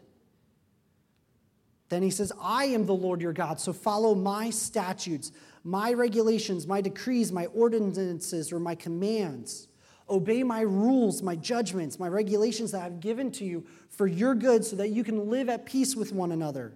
Then 1.89 2.01
he 2.01 2.11
says, 2.11 2.31
I 2.41 2.65
am 2.67 2.85
the 2.85 2.95
Lord 2.95 3.21
your 3.21 3.33
God, 3.33 3.59
so 3.59 3.73
follow 3.73 4.15
my 4.15 4.51
statutes, 4.51 5.33
my 5.65 5.91
regulations, 5.91 6.65
my 6.65 6.79
decrees, 6.79 7.29
my 7.33 7.47
ordinances, 7.47 8.53
or 8.53 8.59
my 8.59 8.75
commands. 8.75 9.67
Obey 10.09 10.43
my 10.43 10.61
rules, 10.61 11.21
my 11.21 11.35
judgments, 11.35 11.99
my 11.99 12.07
regulations 12.07 12.71
that 12.71 12.83
I've 12.83 12.99
given 12.99 13.31
to 13.31 13.45
you 13.45 13.65
for 13.89 14.05
your 14.05 14.35
good 14.35 14.65
so 14.65 14.75
that 14.75 14.89
you 14.89 15.03
can 15.03 15.29
live 15.29 15.49
at 15.49 15.65
peace 15.65 15.95
with 15.95 16.11
one 16.11 16.31
another. 16.31 16.73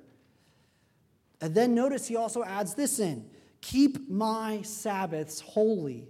And 1.42 1.54
then 1.54 1.76
notice 1.76 2.08
he 2.08 2.16
also 2.16 2.44
adds 2.44 2.74
this 2.74 3.00
in 3.00 3.30
keep 3.60 4.10
my 4.10 4.62
Sabbaths 4.62 5.42
holy, 5.42 6.08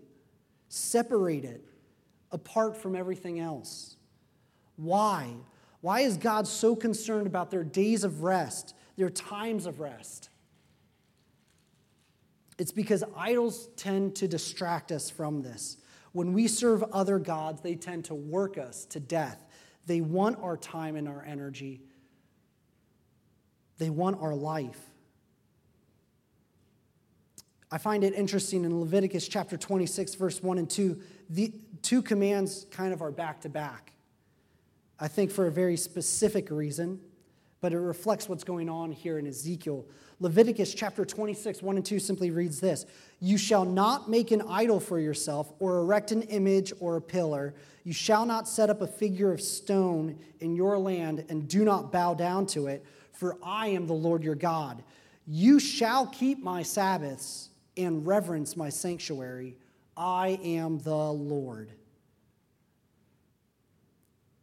separate 0.69 1.45
it 1.45 1.63
apart 2.31 2.77
from 2.77 2.95
everything 2.95 3.39
else. 3.39 3.95
Why? 4.75 5.33
Why 5.81 6.01
is 6.01 6.17
God 6.17 6.47
so 6.47 6.75
concerned 6.75 7.27
about 7.27 7.51
their 7.51 7.63
days 7.63 8.03
of 8.03 8.23
rest, 8.23 8.75
their 8.95 9.09
times 9.09 9.65
of 9.65 9.79
rest? 9.79 10.29
It's 12.57 12.71
because 12.71 13.03
idols 13.15 13.69
tend 13.75 14.15
to 14.17 14.27
distract 14.27 14.91
us 14.91 15.09
from 15.09 15.41
this. 15.41 15.77
When 16.17 16.33
we 16.33 16.47
serve 16.47 16.81
other 16.81 17.19
gods, 17.19 17.61
they 17.61 17.75
tend 17.75 18.05
to 18.05 18.15
work 18.15 18.57
us 18.57 18.85
to 18.85 18.99
death. 18.99 19.45
They 19.85 20.01
want 20.01 20.39
our 20.41 20.57
time 20.57 20.95
and 20.95 21.07
our 21.07 21.23
energy, 21.23 21.83
they 23.77 23.91
want 23.91 24.19
our 24.19 24.33
life. 24.33 24.79
I 27.71 27.77
find 27.77 28.03
it 28.03 28.15
interesting 28.15 28.65
in 28.65 28.79
Leviticus 28.79 29.27
chapter 29.27 29.57
26, 29.57 30.15
verse 30.15 30.41
1 30.41 30.57
and 30.57 30.67
2, 30.67 30.99
the 31.29 31.53
two 31.83 32.01
commands 32.01 32.65
kind 32.71 32.93
of 32.93 33.03
are 33.03 33.11
back 33.11 33.41
to 33.41 33.49
back. 33.49 33.93
I 34.99 35.07
think 35.07 35.29
for 35.29 35.45
a 35.45 35.51
very 35.51 35.77
specific 35.77 36.49
reason, 36.49 36.99
but 37.61 37.73
it 37.73 37.77
reflects 37.77 38.27
what's 38.27 38.43
going 38.43 38.69
on 38.69 38.91
here 38.91 39.19
in 39.19 39.27
Ezekiel. 39.27 39.85
Leviticus 40.19 40.73
chapter 40.73 41.05
26, 41.05 41.61
1 41.61 41.75
and 41.75 41.85
2 41.85 41.99
simply 41.99 42.31
reads 42.31 42.59
this 42.59 42.85
You 43.19 43.37
shall 43.37 43.65
not 43.65 44.09
make 44.09 44.31
an 44.31 44.41
idol 44.47 44.79
for 44.79 44.99
yourself, 44.99 45.53
or 45.59 45.77
erect 45.77 46.11
an 46.11 46.23
image 46.23 46.73
or 46.79 46.95
a 46.95 47.01
pillar. 47.01 47.53
You 47.83 47.93
shall 47.93 48.25
not 48.25 48.47
set 48.47 48.69
up 48.69 48.81
a 48.81 48.87
figure 48.87 49.31
of 49.31 49.41
stone 49.41 50.17
in 50.39 50.55
your 50.55 50.77
land, 50.77 51.25
and 51.29 51.47
do 51.47 51.63
not 51.63 51.91
bow 51.91 52.15
down 52.15 52.47
to 52.47 52.67
it, 52.67 52.83
for 53.13 53.37
I 53.43 53.67
am 53.67 53.87
the 53.87 53.93
Lord 53.93 54.23
your 54.23 54.35
God. 54.35 54.83
You 55.27 55.59
shall 55.59 56.07
keep 56.07 56.43
my 56.43 56.63
Sabbaths 56.63 57.49
and 57.75 58.05
reverence 58.05 58.57
my 58.57 58.69
sanctuary. 58.69 59.55
I 59.95 60.39
am 60.43 60.79
the 60.79 60.95
Lord. 60.95 61.71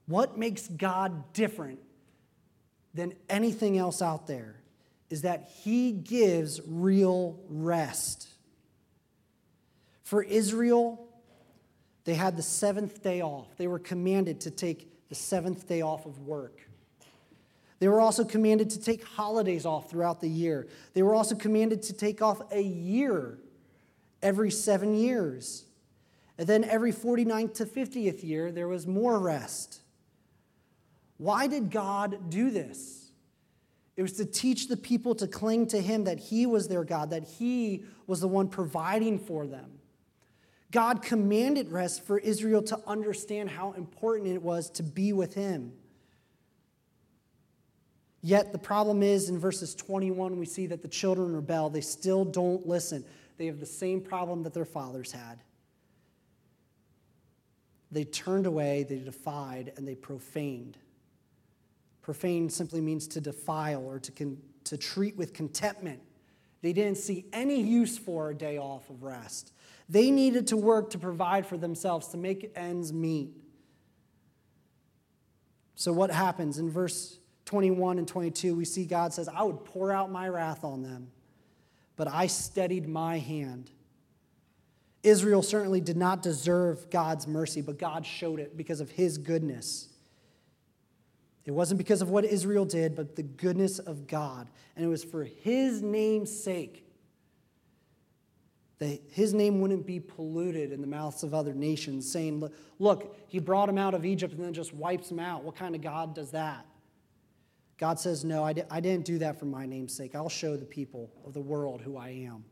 What 0.07 0.38
makes 0.38 0.69
God 0.69 1.33
different 1.33 1.81
than 2.93 3.14
anything 3.28 3.76
else 3.76 4.00
out 4.00 4.26
there? 4.26 4.57
Is 5.14 5.23
that 5.23 5.49
he 5.62 5.92
gives 5.92 6.61
real 6.66 7.38
rest. 7.49 8.26
For 10.02 10.25
Israel, 10.25 11.06
they 12.02 12.14
had 12.14 12.37
the 12.37 12.42
seventh 12.42 13.00
day 13.00 13.23
off. 13.23 13.47
They 13.56 13.68
were 13.68 13.78
commanded 13.78 14.40
to 14.40 14.50
take 14.50 15.09
the 15.09 15.14
seventh 15.14 15.68
day 15.68 15.83
off 15.83 16.04
of 16.04 16.18
work. 16.18 16.68
They 17.78 17.87
were 17.87 18.00
also 18.00 18.25
commanded 18.25 18.71
to 18.71 18.80
take 18.80 19.04
holidays 19.04 19.64
off 19.64 19.88
throughout 19.88 20.21
the 20.21 20.28
year. 20.28 20.66
They 20.94 21.04
were 21.04 21.14
also 21.14 21.37
commanded 21.37 21.83
to 21.83 21.92
take 21.92 22.21
off 22.21 22.42
a 22.50 22.62
year 22.62 23.38
every 24.21 24.50
seven 24.50 24.97
years. 24.97 25.64
And 26.38 26.49
then 26.49 26.64
every 26.64 26.92
49th 26.92 27.54
to 27.54 27.66
50th 27.66 28.25
year, 28.25 28.50
there 28.50 28.66
was 28.66 28.85
more 28.85 29.21
rest. 29.21 29.80
Why 31.18 31.47
did 31.47 31.71
God 31.71 32.30
do 32.30 32.50
this? 32.50 33.03
It 33.96 34.02
was 34.02 34.14
to 34.14 34.24
teach 34.24 34.68
the 34.68 34.76
people 34.76 35.14
to 35.16 35.26
cling 35.26 35.68
to 35.68 35.80
Him, 35.80 36.04
that 36.04 36.18
He 36.18 36.46
was 36.46 36.68
their 36.68 36.84
God, 36.84 37.10
that 37.10 37.24
He 37.24 37.84
was 38.06 38.20
the 38.20 38.28
one 38.28 38.48
providing 38.48 39.18
for 39.18 39.46
them. 39.46 39.78
God 40.70 41.02
commanded 41.02 41.70
rest 41.70 42.04
for 42.04 42.18
Israel 42.18 42.62
to 42.62 42.80
understand 42.86 43.50
how 43.50 43.72
important 43.72 44.30
it 44.30 44.42
was 44.42 44.70
to 44.70 44.82
be 44.82 45.12
with 45.12 45.34
Him. 45.34 45.72
Yet 48.20 48.52
the 48.52 48.58
problem 48.58 49.02
is 49.02 49.28
in 49.28 49.38
verses 49.38 49.74
21, 49.74 50.38
we 50.38 50.46
see 50.46 50.66
that 50.68 50.82
the 50.82 50.88
children 50.88 51.36
rebel. 51.36 51.68
They 51.68 51.82
still 51.82 52.24
don't 52.24 52.66
listen. 52.66 53.04
They 53.36 53.46
have 53.46 53.60
the 53.60 53.66
same 53.66 54.00
problem 54.00 54.42
that 54.44 54.54
their 54.54 54.64
fathers 54.64 55.12
had. 55.12 55.40
They 57.92 58.04
turned 58.04 58.46
away, 58.46 58.82
they 58.82 58.98
defied, 58.98 59.74
and 59.76 59.86
they 59.86 59.94
profaned. 59.94 60.78
Profane 62.04 62.50
simply 62.50 62.82
means 62.82 63.08
to 63.08 63.20
defile 63.20 63.82
or 63.82 63.99
to, 63.99 64.12
con- 64.12 64.37
to 64.64 64.76
treat 64.76 65.16
with 65.16 65.32
contentment. 65.32 66.00
They 66.61 66.75
didn't 66.75 66.99
see 66.99 67.25
any 67.32 67.62
use 67.62 67.96
for 67.96 68.28
a 68.28 68.34
day 68.34 68.58
off 68.58 68.90
of 68.90 69.02
rest. 69.02 69.54
They 69.88 70.11
needed 70.11 70.46
to 70.49 70.56
work 70.58 70.90
to 70.90 70.99
provide 70.99 71.46
for 71.46 71.56
themselves, 71.56 72.08
to 72.08 72.18
make 72.18 72.52
ends 72.54 72.92
meet. 72.92 73.30
So, 75.76 75.94
what 75.94 76.11
happens? 76.11 76.58
In 76.58 76.70
verse 76.70 77.18
21 77.46 77.96
and 77.96 78.06
22, 78.06 78.54
we 78.54 78.66
see 78.66 78.84
God 78.84 79.14
says, 79.14 79.26
I 79.26 79.42
would 79.42 79.64
pour 79.64 79.90
out 79.90 80.12
my 80.12 80.28
wrath 80.28 80.62
on 80.62 80.82
them, 80.82 81.11
but 81.96 82.06
I 82.06 82.26
steadied 82.26 82.87
my 82.87 83.18
hand. 83.18 83.70
Israel 85.02 85.42
certainly 85.42 85.80
did 85.80 85.96
not 85.96 86.23
deserve 86.23 86.90
God's 86.90 87.26
mercy, 87.26 87.62
but 87.62 87.78
God 87.78 88.04
showed 88.04 88.40
it 88.40 88.58
because 88.58 88.80
of 88.80 88.90
his 88.90 89.16
goodness. 89.16 89.88
It 91.44 91.50
wasn't 91.50 91.78
because 91.78 92.00
of 92.00 92.08
what 92.10 92.24
Israel 92.24 92.64
did, 92.64 92.94
but 92.94 93.16
the 93.16 93.22
goodness 93.22 93.78
of 93.78 94.06
God. 94.06 94.48
And 94.76 94.84
it 94.84 94.88
was 94.88 95.04
for 95.04 95.24
his 95.24 95.82
name's 95.82 96.30
sake 96.30 96.84
that 98.78 99.00
his 99.10 99.34
name 99.34 99.60
wouldn't 99.60 99.86
be 99.86 100.00
polluted 100.00 100.72
in 100.72 100.80
the 100.80 100.86
mouths 100.86 101.22
of 101.22 101.34
other 101.34 101.54
nations, 101.54 102.10
saying, 102.10 102.48
Look, 102.78 103.16
he 103.28 103.38
brought 103.38 103.68
him 103.68 103.78
out 103.78 103.94
of 103.94 104.04
Egypt 104.04 104.34
and 104.34 104.44
then 104.44 104.54
just 104.54 104.74
wipes 104.74 105.10
him 105.10 105.20
out. 105.20 105.44
What 105.44 105.54
kind 105.54 105.74
of 105.74 105.80
God 105.80 106.14
does 106.14 106.30
that? 106.32 106.66
God 107.78 108.00
says, 108.00 108.24
No, 108.24 108.42
I, 108.42 108.54
di- 108.54 108.64
I 108.70 108.80
didn't 108.80 109.04
do 109.04 109.18
that 109.18 109.38
for 109.38 109.44
my 109.44 109.66
name's 109.66 109.94
sake. 109.94 110.14
I'll 110.14 110.28
show 110.28 110.56
the 110.56 110.64
people 110.64 111.10
of 111.26 111.34
the 111.34 111.40
world 111.40 111.82
who 111.82 111.96
I 111.96 112.08
am. 112.08 112.44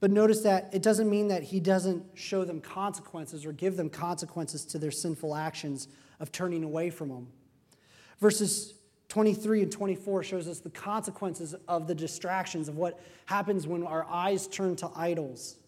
But 0.00 0.10
notice 0.10 0.42
that 0.42 0.68
it 0.72 0.82
doesn't 0.82 1.08
mean 1.08 1.28
that 1.28 1.44
he 1.44 1.60
doesn't 1.60 2.04
show 2.14 2.44
them 2.44 2.60
consequences 2.60 3.46
or 3.46 3.52
give 3.52 3.76
them 3.76 3.88
consequences 3.88 4.64
to 4.66 4.78
their 4.78 4.90
sinful 4.90 5.34
actions 5.34 5.88
of 6.24 6.32
turning 6.32 6.64
away 6.64 6.88
from 6.88 7.10
Him. 7.10 7.26
Verses 8.18 8.72
23 9.08 9.64
and 9.64 9.70
24 9.70 10.22
shows 10.22 10.48
us 10.48 10.60
the 10.60 10.70
consequences 10.70 11.54
of 11.68 11.86
the 11.86 11.94
distractions 11.94 12.66
of 12.66 12.78
what 12.78 12.98
happens 13.26 13.66
when 13.66 13.84
our 13.84 14.06
eyes 14.08 14.46
turn 14.46 14.74
to 14.76 14.90
idols. 14.96 15.58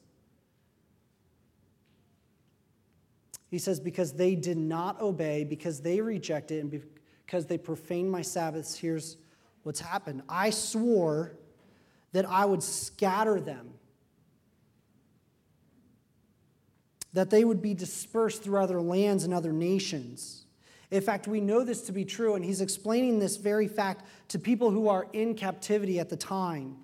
He 3.51 3.59
says, 3.59 3.79
Because 3.79 4.15
they 4.15 4.35
did 4.35 4.57
not 4.57 4.99
obey, 5.03 5.45
because 5.45 5.83
they 5.83 6.01
rejected, 6.01 6.63
and 6.63 6.83
because 7.27 7.45
they 7.45 7.59
profaned 7.59 8.11
my 8.11 8.23
Sabbaths, 8.23 8.79
here's 8.79 9.19
what's 9.63 9.81
happened. 9.81 10.23
I 10.27 10.49
swore 10.49 11.37
that 12.13 12.25
I 12.25 12.47
would 12.47 12.63
scatter 12.63 13.39
them, 13.39 13.75
that 17.13 17.29
they 17.29 17.45
would 17.45 17.61
be 17.61 17.75
dispersed 17.75 18.43
through 18.43 18.61
other 18.61 18.81
lands 18.81 19.25
and 19.25 19.35
other 19.35 19.53
nations. 19.53 20.46
In 20.91 21.03
fact, 21.03 21.27
we 21.27 21.41
know 21.41 21.65
this 21.65 21.83
to 21.83 21.93
be 21.93 22.05
true, 22.05 22.35
and 22.35 22.45
he's 22.45 22.61
explaining 22.61 23.19
this 23.19 23.37
very 23.37 23.67
fact 23.67 24.05
to 24.29 24.39
people 24.39 24.71
who 24.71 24.89
are 24.89 25.07
in 25.13 25.35
captivity 25.35 25.99
at 25.99 26.09
the 26.09 26.17
time. 26.17 26.77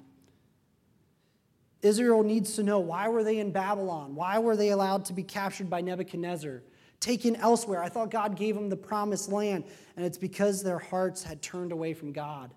Israel 1.83 2.23
needs 2.23 2.55
to 2.55 2.63
know 2.63 2.79
why 2.81 3.09
were 3.09 3.25
they 3.25 3.39
in 3.39 3.53
Babylon? 3.53 4.15
Why 4.15 4.39
were 4.39 4.57
they 4.57 4.71
allowed 4.71 5.05
to 5.07 5.13
be 5.13 5.23
captured 5.23 5.71
by 5.71 5.81
Nebuchadnezzar? 5.81 6.63
taken 7.03 7.37
elsewhere. 7.37 7.83
I 7.83 7.89
thought 7.89 8.11
God 8.11 8.37
gave 8.37 8.55
them 8.55 8.71
the 8.71 8.77
promised 8.77 9.29
land, 9.31 9.65
and 9.97 10.07
it's 10.07 10.17
because 10.17 10.63
their 10.63 10.79
hearts 10.79 11.23
had 11.23 11.43
turned 11.43 11.73
away 11.73 11.93
from 11.93 12.13
God. 12.13 12.55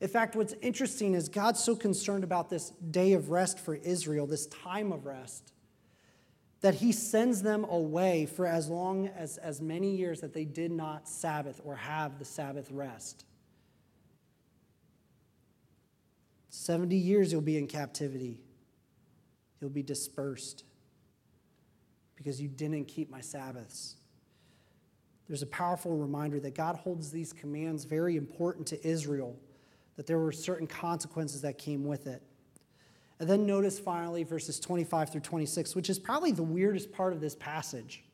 In 0.00 0.08
fact, 0.08 0.34
what's 0.34 0.54
interesting 0.60 1.14
is 1.14 1.28
God's 1.28 1.62
so 1.62 1.76
concerned 1.76 2.24
about 2.24 2.50
this 2.50 2.70
day 2.90 3.12
of 3.12 3.30
rest 3.30 3.60
for 3.60 3.74
Israel, 3.74 4.26
this 4.26 4.46
time 4.46 4.92
of 4.92 5.06
rest, 5.06 5.52
that 6.60 6.74
he 6.74 6.92
sends 6.92 7.42
them 7.42 7.64
away 7.64 8.26
for 8.26 8.46
as 8.46 8.68
long 8.68 9.08
as 9.08 9.36
as 9.38 9.60
many 9.60 9.94
years 9.94 10.20
that 10.20 10.32
they 10.32 10.44
did 10.44 10.70
not 10.70 11.08
Sabbath 11.08 11.60
or 11.64 11.76
have 11.76 12.18
the 12.18 12.24
Sabbath 12.24 12.70
rest. 12.70 13.24
70 16.48 16.96
years 16.96 17.30
you'll 17.30 17.42
be 17.42 17.58
in 17.58 17.66
captivity. 17.66 18.40
You'll 19.60 19.70
be 19.70 19.82
dispersed 19.82 20.64
because 22.16 22.40
you 22.40 22.48
didn't 22.48 22.86
keep 22.86 23.10
my 23.10 23.20
Sabbaths. 23.20 23.96
There's 25.28 25.42
a 25.42 25.46
powerful 25.46 25.96
reminder 25.96 26.40
that 26.40 26.54
God 26.54 26.76
holds 26.76 27.10
these 27.10 27.32
commands 27.32 27.84
very 27.84 28.16
important 28.16 28.66
to 28.68 28.86
Israel, 28.86 29.36
that 29.96 30.06
there 30.06 30.18
were 30.18 30.32
certain 30.32 30.66
consequences 30.66 31.42
that 31.42 31.58
came 31.58 31.84
with 31.84 32.06
it. 32.06 32.22
And 33.18 33.28
then 33.28 33.46
notice 33.46 33.78
finally 33.78 34.24
verses 34.24 34.60
25 34.60 35.10
through 35.10 35.20
26, 35.22 35.74
which 35.74 35.88
is 35.88 35.98
probably 35.98 36.32
the 36.32 36.42
weirdest 36.42 36.92
part 36.92 37.12
of 37.12 37.20
this 37.20 37.34
passage 37.34 38.04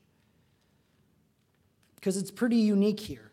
because 2.03 2.17
it's 2.17 2.33
pretty 2.33 2.57
unique 2.57 2.99
here. 2.99 3.31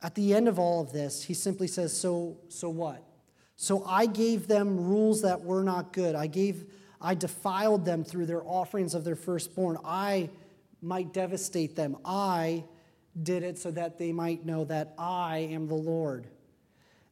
At 0.00 0.14
the 0.14 0.32
end 0.32 0.46
of 0.46 0.60
all 0.60 0.80
of 0.80 0.92
this, 0.92 1.24
he 1.24 1.34
simply 1.34 1.66
says, 1.66 1.96
So, 1.96 2.38
so 2.48 2.68
what? 2.70 3.02
So 3.56 3.84
I 3.84 4.06
gave 4.06 4.46
them 4.46 4.76
rules 4.76 5.22
that 5.22 5.42
were 5.42 5.64
not 5.64 5.92
good. 5.92 6.14
I 6.14 6.28
gave 6.28 6.66
I 7.00 7.14
defiled 7.14 7.84
them 7.84 8.04
through 8.04 8.26
their 8.26 8.44
offerings 8.44 8.94
of 8.94 9.04
their 9.04 9.16
firstborn. 9.16 9.78
I 9.84 10.30
might 10.80 11.12
devastate 11.12 11.74
them. 11.76 11.96
I 12.04 12.64
did 13.20 13.42
it 13.42 13.58
so 13.58 13.70
that 13.72 13.98
they 13.98 14.12
might 14.12 14.46
know 14.46 14.64
that 14.64 14.94
I 14.98 15.38
am 15.50 15.66
the 15.66 15.74
Lord. 15.74 16.28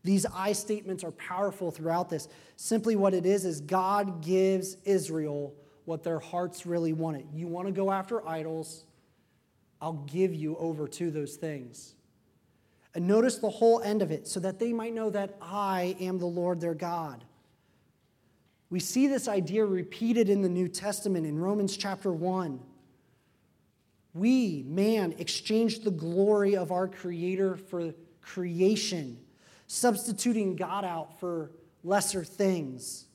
These 0.04 0.26
I 0.26 0.52
statements 0.52 1.02
are 1.02 1.12
powerful 1.12 1.70
throughout 1.70 2.10
this. 2.10 2.28
Simply 2.56 2.94
what 2.94 3.14
it 3.14 3.24
is 3.24 3.44
is 3.44 3.60
God 3.60 4.22
gives 4.22 4.76
Israel 4.84 5.54
what 5.86 6.02
their 6.02 6.18
hearts 6.18 6.66
really 6.66 6.92
wanted. 6.92 7.26
You 7.32 7.48
want 7.48 7.66
to 7.66 7.72
go 7.72 7.90
after 7.90 8.26
idols? 8.28 8.84
I'll 9.80 10.04
give 10.06 10.34
you 10.34 10.56
over 10.58 10.86
to 10.88 11.10
those 11.10 11.36
things. 11.36 11.94
And 12.94 13.06
notice 13.06 13.38
the 13.38 13.50
whole 13.50 13.80
end 13.80 14.02
of 14.02 14.10
it, 14.10 14.28
so 14.28 14.38
that 14.40 14.58
they 14.58 14.72
might 14.72 14.94
know 14.94 15.10
that 15.10 15.36
I 15.42 15.96
am 16.00 16.18
the 16.18 16.26
Lord 16.26 16.60
their 16.60 16.74
God. 16.74 17.24
We 18.70 18.80
see 18.80 19.06
this 19.08 19.26
idea 19.26 19.64
repeated 19.64 20.28
in 20.28 20.42
the 20.42 20.48
New 20.48 20.68
Testament 20.68 21.26
in 21.26 21.38
Romans 21.38 21.76
chapter 21.76 22.12
1. 22.12 22.60
We, 24.14 24.64
man, 24.66 25.14
exchanged 25.18 25.82
the 25.84 25.90
glory 25.90 26.56
of 26.56 26.70
our 26.70 26.86
Creator 26.86 27.56
for 27.56 27.94
creation, 28.20 29.18
substituting 29.74 30.56
God 30.56 30.84
out 30.84 31.18
for 31.18 31.50
lesser 31.82 32.24
things. 32.24 33.06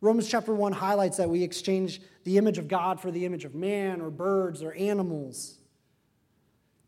Romans 0.00 0.28
chapter 0.28 0.52
1 0.52 0.72
highlights 0.72 1.16
that 1.18 1.30
we 1.30 1.44
exchange 1.44 2.00
the 2.24 2.38
image 2.38 2.58
of 2.58 2.66
God 2.66 3.00
for 3.00 3.10
the 3.10 3.24
image 3.24 3.44
of 3.44 3.54
man 3.54 4.00
or 4.00 4.10
birds 4.10 4.62
or 4.62 4.72
animals. 4.72 5.58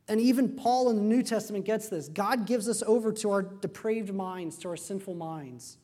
And 0.08 0.20
even 0.20 0.50
Paul 0.50 0.90
in 0.90 0.96
the 0.96 1.02
New 1.02 1.22
Testament 1.22 1.64
gets 1.64 1.88
this. 1.88 2.08
God 2.08 2.44
gives 2.44 2.68
us 2.68 2.82
over 2.86 3.12
to 3.12 3.30
our 3.30 3.42
depraved 3.42 4.12
minds, 4.12 4.58
to 4.58 4.68
our 4.68 4.76
sinful 4.76 5.14
minds. 5.14 5.78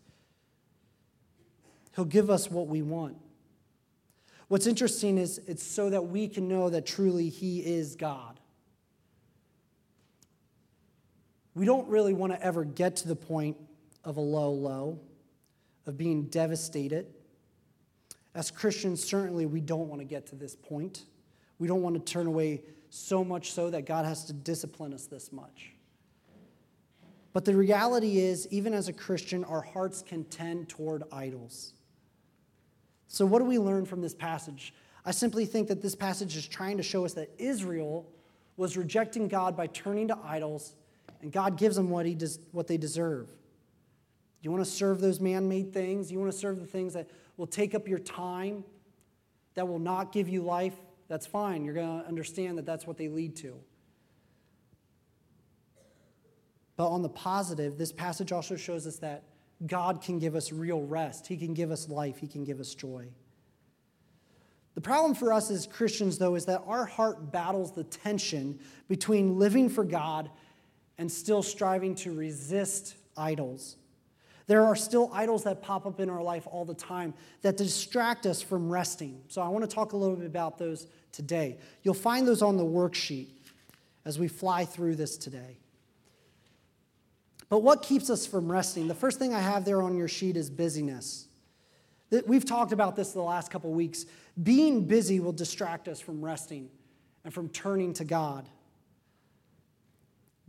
He'll 1.94 2.04
give 2.04 2.30
us 2.30 2.50
what 2.50 2.66
we 2.66 2.82
want. 2.82 3.16
What's 4.48 4.66
interesting 4.66 5.18
is 5.18 5.38
it's 5.46 5.62
so 5.62 5.90
that 5.90 6.08
we 6.08 6.26
can 6.26 6.48
know 6.48 6.68
that 6.68 6.84
truly 6.84 7.28
He 7.28 7.60
is 7.60 7.94
God. 7.94 8.39
We 11.54 11.66
don't 11.66 11.88
really 11.88 12.12
want 12.12 12.32
to 12.32 12.42
ever 12.42 12.64
get 12.64 12.96
to 12.96 13.08
the 13.08 13.16
point 13.16 13.56
of 14.04 14.16
a 14.16 14.20
low 14.20 14.52
low, 14.52 15.00
of 15.86 15.96
being 15.96 16.24
devastated. 16.24 17.06
As 18.34 18.50
Christians, 18.50 19.02
certainly 19.02 19.46
we 19.46 19.60
don't 19.60 19.88
want 19.88 20.00
to 20.00 20.04
get 20.04 20.26
to 20.28 20.36
this 20.36 20.54
point. 20.54 21.04
We 21.58 21.66
don't 21.66 21.82
want 21.82 21.96
to 21.96 22.12
turn 22.12 22.26
away 22.26 22.62
so 22.90 23.24
much 23.24 23.52
so 23.52 23.70
that 23.70 23.86
God 23.86 24.04
has 24.04 24.24
to 24.26 24.32
discipline 24.32 24.94
us 24.94 25.06
this 25.06 25.32
much. 25.32 25.72
But 27.32 27.44
the 27.44 27.54
reality 27.54 28.18
is, 28.18 28.48
even 28.50 28.74
as 28.74 28.88
a 28.88 28.92
Christian, 28.92 29.44
our 29.44 29.60
hearts 29.60 30.02
can 30.02 30.24
tend 30.24 30.68
toward 30.68 31.04
idols. 31.12 31.74
So, 33.06 33.24
what 33.24 33.38
do 33.38 33.44
we 33.44 33.58
learn 33.58 33.86
from 33.86 34.00
this 34.00 34.14
passage? 34.14 34.74
I 35.04 35.12
simply 35.12 35.46
think 35.46 35.68
that 35.68 35.80
this 35.80 35.94
passage 35.94 36.36
is 36.36 36.46
trying 36.46 36.76
to 36.76 36.82
show 36.82 37.04
us 37.04 37.14
that 37.14 37.30
Israel 37.38 38.10
was 38.56 38.76
rejecting 38.76 39.28
God 39.28 39.56
by 39.56 39.68
turning 39.68 40.08
to 40.08 40.18
idols, 40.22 40.74
and 41.22 41.30
God 41.32 41.56
gives 41.56 41.76
them 41.76 41.90
what, 41.90 42.06
he 42.06 42.14
des- 42.14 42.40
what 42.52 42.66
they 42.66 42.76
deserve. 42.76 43.28
You 44.42 44.50
want 44.50 44.64
to 44.64 44.70
serve 44.70 45.00
those 45.00 45.20
man 45.20 45.48
made 45.48 45.72
things? 45.72 46.10
You 46.10 46.18
want 46.18 46.32
to 46.32 46.38
serve 46.38 46.60
the 46.60 46.66
things 46.66 46.94
that 46.94 47.10
will 47.36 47.46
take 47.46 47.74
up 47.74 47.86
your 47.86 47.98
time, 47.98 48.64
that 49.54 49.68
will 49.68 49.78
not 49.78 50.12
give 50.12 50.28
you 50.28 50.42
life? 50.42 50.74
That's 51.08 51.26
fine. 51.26 51.64
You're 51.64 51.74
going 51.74 52.02
to 52.02 52.06
understand 52.08 52.56
that 52.58 52.64
that's 52.64 52.86
what 52.86 52.96
they 52.96 53.08
lead 53.08 53.36
to. 53.36 53.56
But 56.76 56.88
on 56.88 57.02
the 57.02 57.10
positive, 57.10 57.76
this 57.76 57.92
passage 57.92 58.32
also 58.32 58.56
shows 58.56 58.86
us 58.86 58.96
that 58.98 59.24
God 59.66 60.00
can 60.00 60.18
give 60.18 60.34
us 60.34 60.52
real 60.52 60.80
rest. 60.80 61.26
He 61.26 61.36
can 61.36 61.52
give 61.52 61.70
us 61.70 61.88
life. 61.90 62.16
He 62.18 62.26
can 62.26 62.44
give 62.44 62.60
us 62.60 62.74
joy. 62.74 63.08
The 64.74 64.80
problem 64.80 65.14
for 65.14 65.32
us 65.32 65.50
as 65.50 65.66
Christians, 65.66 66.16
though, 66.16 66.36
is 66.36 66.46
that 66.46 66.62
our 66.66 66.86
heart 66.86 67.32
battles 67.32 67.72
the 67.72 67.84
tension 67.84 68.58
between 68.88 69.38
living 69.38 69.68
for 69.68 69.84
God 69.84 70.30
and 71.00 71.10
still 71.10 71.42
striving 71.42 71.94
to 71.94 72.12
resist 72.12 72.94
idols. 73.16 73.76
There 74.48 74.66
are 74.66 74.76
still 74.76 75.10
idols 75.14 75.44
that 75.44 75.62
pop 75.62 75.86
up 75.86 75.98
in 75.98 76.10
our 76.10 76.22
life 76.22 76.46
all 76.46 76.66
the 76.66 76.74
time 76.74 77.14
that 77.40 77.56
distract 77.56 78.26
us 78.26 78.42
from 78.42 78.68
resting. 78.68 79.22
So 79.28 79.40
I 79.40 79.48
want 79.48 79.68
to 79.68 79.74
talk 79.74 79.94
a 79.94 79.96
little 79.96 80.14
bit 80.14 80.26
about 80.26 80.58
those 80.58 80.88
today. 81.10 81.56
You'll 81.82 81.94
find 81.94 82.28
those 82.28 82.42
on 82.42 82.58
the 82.58 82.64
worksheet 82.64 83.28
as 84.04 84.18
we 84.18 84.28
fly 84.28 84.66
through 84.66 84.96
this 84.96 85.16
today. 85.16 85.56
But 87.48 87.62
what 87.62 87.80
keeps 87.80 88.10
us 88.10 88.26
from 88.26 88.52
resting? 88.52 88.86
The 88.86 88.94
first 88.94 89.18
thing 89.18 89.32
I 89.32 89.40
have 89.40 89.64
there 89.64 89.80
on 89.80 89.96
your 89.96 90.06
sheet 90.06 90.36
is 90.36 90.50
busyness. 90.50 91.28
We've 92.26 92.44
talked 92.44 92.72
about 92.72 92.94
this 92.94 93.12
the 93.12 93.22
last 93.22 93.50
couple 93.50 93.72
weeks. 93.72 94.04
Being 94.42 94.84
busy 94.84 95.18
will 95.18 95.32
distract 95.32 95.88
us 95.88 95.98
from 95.98 96.22
resting 96.22 96.68
and 97.24 97.32
from 97.32 97.48
turning 97.48 97.94
to 97.94 98.04
God. 98.04 98.50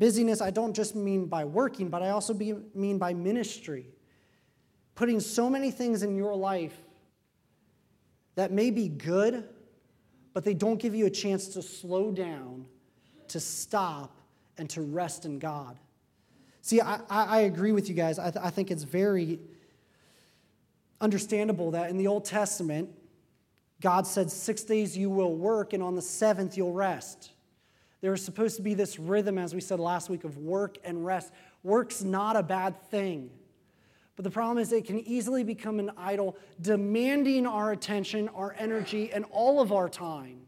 Busyness, 0.02 0.42
I 0.42 0.50
don't 0.50 0.76
just 0.76 0.96
mean 0.96 1.28
by 1.28 1.46
working, 1.46 1.88
but 1.90 2.02
I 2.02 2.10
also 2.10 2.34
be, 2.34 2.56
mean 2.74 2.98
by 2.98 3.14
ministry. 3.14 3.86
Putting 4.96 5.20
so 5.20 5.48
many 5.48 5.70
things 5.70 6.02
in 6.02 6.16
your 6.16 6.36
life 6.36 6.76
that 8.34 8.52
may 8.52 8.72
be 8.72 8.90
good, 8.90 9.48
but 10.34 10.44
they 10.44 10.56
don't 10.56 10.80
give 10.80 10.96
you 10.96 11.06
a 11.06 11.10
chance 11.12 11.50
to 11.50 11.62
slow 11.62 12.12
down, 12.12 12.66
to 13.28 13.40
stop, 13.40 14.18
and 14.58 14.68
to 14.72 14.82
rest 14.82 15.26
in 15.26 15.38
God. 15.38 15.78
See, 16.62 16.82
I, 16.82 17.02
I 17.08 17.42
agree 17.42 17.72
with 17.72 17.88
you 17.88 17.94
guys. 17.94 18.18
I, 18.18 18.32
th- 18.32 18.44
I 18.44 18.50
think 18.50 18.72
it's 18.72 18.82
very 18.82 19.40
understandable 21.00 21.70
that 21.72 21.92
in 21.92 21.98
the 22.00 22.08
Old 22.08 22.26
Testament, 22.26 22.90
God 23.80 24.08
said, 24.08 24.32
Six 24.32 24.64
days 24.64 24.98
you 24.98 25.12
will 25.12 25.36
work, 25.36 25.74
and 25.74 25.84
on 25.84 25.94
the 25.94 26.02
seventh 26.02 26.58
you'll 26.58 26.74
rest. 26.74 27.34
There 28.02 28.12
was 28.12 28.26
supposed 28.26 28.56
to 28.58 28.64
be 28.64 28.74
this 28.74 28.98
rhythm, 28.98 29.38
as 29.38 29.54
we 29.54 29.62
said 29.62 29.80
last 29.80 30.10
week, 30.10 30.24
of 30.24 30.38
work 30.38 30.78
and 30.84 31.06
rest. 31.06 31.32
Work's 31.64 32.02
not 32.02 32.36
a 32.36 32.44
bad 32.44 32.82
thing. 32.90 33.30
But 34.16 34.24
the 34.24 34.32
problem 34.32 34.58
is, 34.58 34.72
it 34.72 34.86
can 34.86 35.00
easily 35.00 35.44
become 35.44 35.80
an 35.80 35.92
idol, 35.98 36.36
demanding 36.60 37.46
our 37.46 37.72
attention, 37.72 38.28
our 38.30 38.56
energy, 38.58 39.12
and 39.14 39.26
all 39.32 39.62
of 39.62 39.72
our 39.72 39.88
time. 39.88 40.42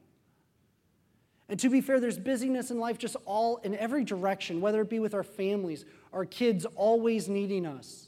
And 1.47 1.59
to 1.59 1.69
be 1.69 1.81
fair, 1.81 1.99
there's 1.99 2.17
busyness 2.17 2.71
in 2.71 2.79
life 2.79 2.97
just 2.97 3.15
all 3.25 3.57
in 3.57 3.75
every 3.75 4.03
direction, 4.03 4.59
whether 4.59 4.81
it 4.81 4.89
be 4.89 4.99
with 4.99 5.13
our 5.13 5.23
families, 5.23 5.85
our 6.11 6.25
kids 6.25 6.65
always 6.75 7.29
needing 7.29 7.65
us, 7.65 8.07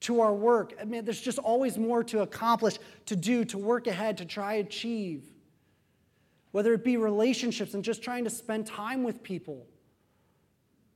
to 0.00 0.20
our 0.20 0.34
work. 0.34 0.74
I 0.80 0.84
mean, 0.84 1.04
there's 1.04 1.20
just 1.20 1.38
always 1.38 1.78
more 1.78 2.04
to 2.04 2.20
accomplish, 2.20 2.78
to 3.06 3.16
do, 3.16 3.44
to 3.46 3.58
work 3.58 3.86
ahead, 3.86 4.18
to 4.18 4.26
try 4.26 4.54
achieve. 4.54 5.24
Whether 6.56 6.72
it 6.72 6.84
be 6.84 6.96
relationships 6.96 7.74
and 7.74 7.84
just 7.84 8.02
trying 8.02 8.24
to 8.24 8.30
spend 8.30 8.66
time 8.66 9.02
with 9.02 9.22
people. 9.22 9.66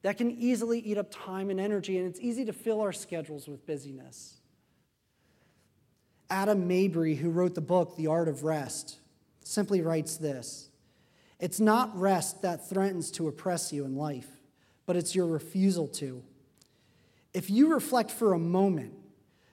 That 0.01 0.16
can 0.16 0.31
easily 0.31 0.79
eat 0.79 0.96
up 0.96 1.09
time 1.11 1.51
and 1.51 1.61
energy, 1.61 1.99
and 1.99 2.09
it's 2.09 2.18
easy 2.18 2.46
to 2.46 2.53
fill 2.55 2.81
our 2.81 2.94
schedules 2.94 3.46
with 3.46 3.66
busyness. 3.66 4.40
Adam 6.31 6.66
Mabry, 6.66 7.14
who 7.14 7.29
wrote 7.29 7.55
the 7.55 7.61
book, 7.61 7.94
The 7.94 8.07
Art 8.07 8.27
of 8.27 8.42
Rest, 8.42 9.01
simply 9.44 9.83
writes 9.83 10.16
this 10.16 10.70
it's 11.38 11.61
not 11.61 11.94
rest 11.94 12.40
that 12.40 12.66
threatens 12.70 13.11
to 13.11 13.29
oppress 13.29 13.70
you 13.70 13.85
in 13.85 13.96
life, 13.96 14.31
but 14.87 14.96
it's 14.96 15.14
your 15.14 15.27
refusal 15.27 15.88
to. 15.88 16.23
If 17.35 17.51
you 17.51 17.75
reflect 17.75 18.11
for 18.11 18.33
a 18.33 18.38
moment, 18.38 18.94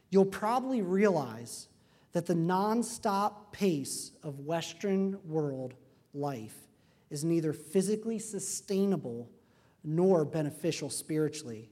you'll 0.10 0.24
probably 0.24 0.82
realize 0.82 1.67
that 2.13 2.28
the 2.28 2.34
nonstop 2.34 3.52
pace 3.52 4.13
of 4.24 4.39
Western 4.39 5.20
world 5.26 5.74
life 6.17 6.56
is 7.10 7.23
neither 7.23 7.53
physically 7.53 8.19
sustainable 8.19 9.30
nor 9.84 10.25
beneficial 10.25 10.89
spiritually. 10.89 11.69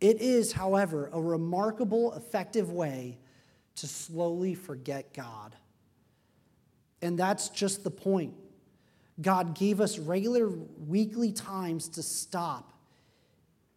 It 0.00 0.20
is, 0.20 0.52
however, 0.52 1.10
a 1.12 1.20
remarkable, 1.20 2.12
effective 2.14 2.70
way 2.70 3.18
to 3.76 3.86
slowly 3.86 4.54
forget 4.54 5.12
God. 5.14 5.56
And 7.02 7.18
that's 7.18 7.48
just 7.48 7.84
the 7.84 7.90
point. 7.90 8.34
God 9.20 9.54
gave 9.54 9.80
us 9.80 9.98
regular 9.98 10.48
weekly 10.48 11.32
times 11.32 11.88
to 11.90 12.02
stop 12.02 12.72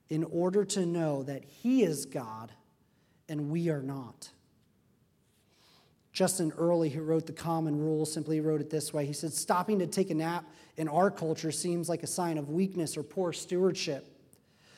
in 0.09 0.23
order 0.23 0.65
to 0.65 0.85
know 0.85 1.23
that 1.23 1.43
He 1.43 1.83
is 1.83 2.05
God 2.05 2.51
and 3.29 3.49
we 3.49 3.69
are 3.69 3.81
not. 3.81 4.29
Justin 6.17 6.51
Earley, 6.57 6.89
who 6.89 7.03
wrote 7.03 7.27
The 7.27 7.31
Common 7.31 7.77
Rule, 7.77 8.03
simply 8.03 8.39
wrote 8.39 8.59
it 8.59 8.71
this 8.71 8.91
way. 8.91 9.05
He 9.05 9.13
said, 9.13 9.31
Stopping 9.31 9.77
to 9.77 9.85
take 9.85 10.09
a 10.09 10.15
nap 10.15 10.45
in 10.75 10.87
our 10.87 11.11
culture 11.11 11.51
seems 11.51 11.89
like 11.89 12.01
a 12.01 12.07
sign 12.07 12.39
of 12.39 12.49
weakness 12.49 12.97
or 12.97 13.03
poor 13.03 13.31
stewardship. 13.31 14.03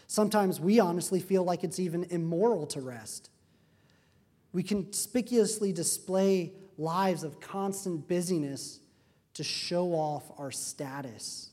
Sometimes 0.06 0.60
we 0.60 0.82
honestly 0.82 1.21
feel 1.21 1.45
like 1.45 1.63
it's 1.63 1.80
even 1.80 2.04
immoral 2.10 2.67
to 2.67 2.82
rest. 2.82 3.30
We 4.52 4.63
conspicuously 4.63 5.71
display 5.71 6.52
lives 6.78 7.23
of 7.23 7.39
constant 7.39 8.10
busyness 8.10 8.82
to 9.36 9.43
show 9.45 9.93
off 9.93 10.30
our 10.38 10.52
status. 10.52 11.52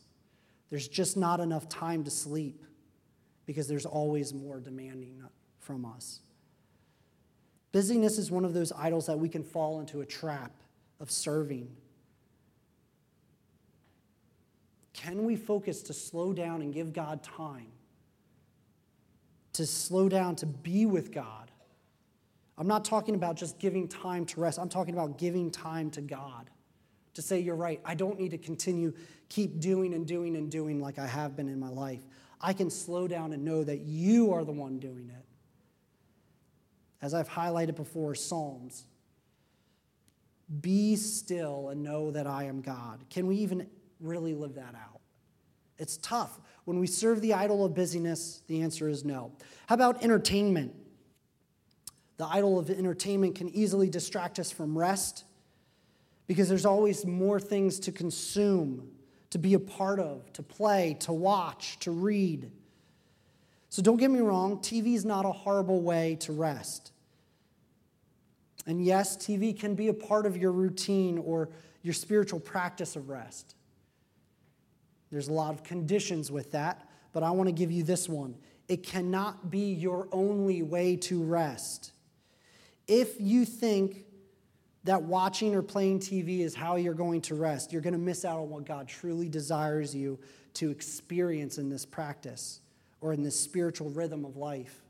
There's 0.69 0.89
just 0.89 1.17
not 1.17 1.39
enough 1.39 1.69
time 1.69 2.03
to 2.03 2.11
sleep 2.11 2.65
because 3.45 3.69
there's 3.69 3.87
always 3.87 4.35
more 4.35 4.59
demanding 4.59 5.23
from 5.61 5.85
us. 5.85 6.23
Busyness 7.77 8.17
is 8.17 8.31
one 8.31 8.47
of 8.47 8.55
those 8.55 8.73
idols 8.73 9.05
that 9.05 9.19
we 9.19 9.29
can 9.29 9.43
fall 9.43 9.81
into 9.81 10.01
a 10.01 10.07
trap 10.07 10.51
of 10.99 11.11
serving. 11.11 11.69
Can 14.95 15.27
we 15.27 15.37
focus 15.37 15.83
to 15.83 15.93
slow 15.93 16.33
down 16.33 16.63
and 16.63 16.73
give 16.73 16.95
God 16.95 17.23
time? 17.23 17.67
To 19.53 19.67
slow 19.67 20.09
down, 20.09 20.37
to 20.37 20.47
be 20.47 20.87
with 20.87 21.13
God. 21.13 21.51
I'm 22.57 22.67
not 22.67 22.83
talking 22.83 23.15
about 23.15 23.37
just 23.37 23.59
giving 23.59 23.89
time 23.89 24.25
to 24.25 24.41
rest. 24.41 24.59
I'm 24.59 24.71
talking 24.71 24.95
about 24.95 25.19
giving 25.19 25.51
time 25.51 25.91
to 25.91 26.01
God. 26.01 26.49
To 27.13 27.21
say, 27.21 27.41
you're 27.41 27.57
right, 27.57 27.79
I 27.85 27.95
don't 27.95 28.19
need 28.19 28.31
to 28.31 28.39
continue, 28.39 28.95
keep 29.29 29.61
doing 29.61 29.93
and 29.93 30.07
doing 30.07 30.37
and 30.37 30.51
doing 30.51 30.81
like 30.81 30.99
I 30.99 31.07
have 31.07 31.37
been 31.37 31.47
in 31.47 31.61
my 31.61 31.69
life. 31.69 32.01
I 32.41 32.55
can 32.55 32.71
slow 32.71 33.07
down 33.07 33.35
and 33.35 33.45
know 33.45 33.63
that 33.65 33.81
you 33.81 34.33
are 34.33 34.47
the 34.47 34.53
one 34.53 34.79
doing 34.79 35.13
it. 35.15 35.26
As 37.03 37.15
I've 37.15 37.29
highlighted 37.29 37.77
before, 37.77 38.15
Psalms. 38.15 38.85
Be 40.61 40.97
still 40.97 41.71
and 41.71 41.83
know 41.83 42.11
that 42.13 42.27
I 42.27 42.45
am 42.45 42.61
God. 42.61 43.05
Can 43.11 43.27
we 43.27 43.37
even 43.37 43.67
really 44.01 44.35
live 44.35 44.55
that 44.55 44.75
out? 44.75 45.01
It's 45.79 45.97
tough. 45.99 46.41
When 46.65 46.79
we 46.79 46.87
serve 46.87 47.21
the 47.21 47.35
idol 47.35 47.65
of 47.65 47.75
busyness, 47.75 48.43
the 48.47 48.63
answer 48.63 48.89
is 48.89 49.05
no. 49.05 49.33
How 49.67 49.75
about 49.75 50.03
entertainment? 50.03 50.75
The 52.17 52.27
idol 52.27 52.59
of 52.59 52.71
entertainment 52.71 53.35
can 53.35 53.49
easily 53.51 53.91
distract 53.91 54.39
us 54.39 54.51
from 54.51 54.77
rest 54.77 55.25
because 56.27 56.49
there's 56.49 56.67
always 56.67 57.05
more 57.05 57.39
things 57.39 57.79
to 57.81 57.93
consume, 57.93 58.89
to 59.31 59.39
be 59.39 59.55
a 59.55 59.61
part 59.61 60.01
of, 60.01 60.33
to 60.33 60.43
play, 60.43 60.97
to 61.01 61.13
watch, 61.13 61.79
to 61.81 61.91
read. 61.91 62.51
So 63.77 63.83
don't 63.83 63.99
get 63.99 64.11
me 64.11 64.21
wrong, 64.21 64.57
TV 64.61 64.95
is 64.95 65.05
not 65.05 65.27
a 65.27 65.33
horrible 65.33 65.83
way 65.83 66.17
to 66.21 66.33
rest. 66.33 66.93
And 68.67 68.83
yes, 68.83 69.19
TV 69.19 69.55
can 69.55 69.75
be 69.75 69.89
a 69.89 69.93
part 69.93 70.25
of 70.25 70.35
your 70.35 70.51
routine 70.51 71.19
or 71.19 71.51
your 71.83 71.93
spiritual 71.93 72.41
practice 72.41 72.97
of 72.97 73.11
rest. 73.11 73.55
There's 75.11 75.29
a 75.29 75.33
lot 75.35 75.53
of 75.53 75.63
conditions 75.63 76.33
with 76.33 76.53
that, 76.53 76.89
but 77.13 77.23
I 77.23 77.31
want 77.33 77.49
to 77.49 77.53
give 77.53 77.71
you 77.71 77.83
this 77.83 78.09
one. 78.09 78.37
It 78.67 78.83
cannot 78.83 79.51
be 79.51 79.75
your 79.75 80.09
only 80.11 80.63
way 80.63 80.97
to 80.97 81.23
rest. 81.23 81.93
If 82.89 83.21
you 83.21 83.45
think 83.45 84.07
that 84.85 85.03
watching 85.03 85.55
or 85.55 85.61
playing 85.61 86.01
TV 86.01 86.41
is 86.41 86.55
how 86.55 86.77
you're 86.77 86.95
going 86.95 87.21
to 87.21 87.35
rest, 87.35 87.75
you're 87.75 87.83
going 87.83 87.93
to 87.93 87.99
miss 87.99 88.25
out 88.25 88.39
on 88.39 88.49
what 88.49 88.65
God 88.65 88.89
truly 88.89 89.29
desires 89.29 89.95
you 89.95 90.19
to 90.55 90.71
experience 90.71 91.59
in 91.59 91.69
this 91.69 91.85
practice 91.85 92.61
or 93.01 93.13
in 93.13 93.23
this 93.23 93.39
spiritual 93.39 93.91
rhythm 93.91 94.25
of 94.25 94.37
life. 94.37 94.83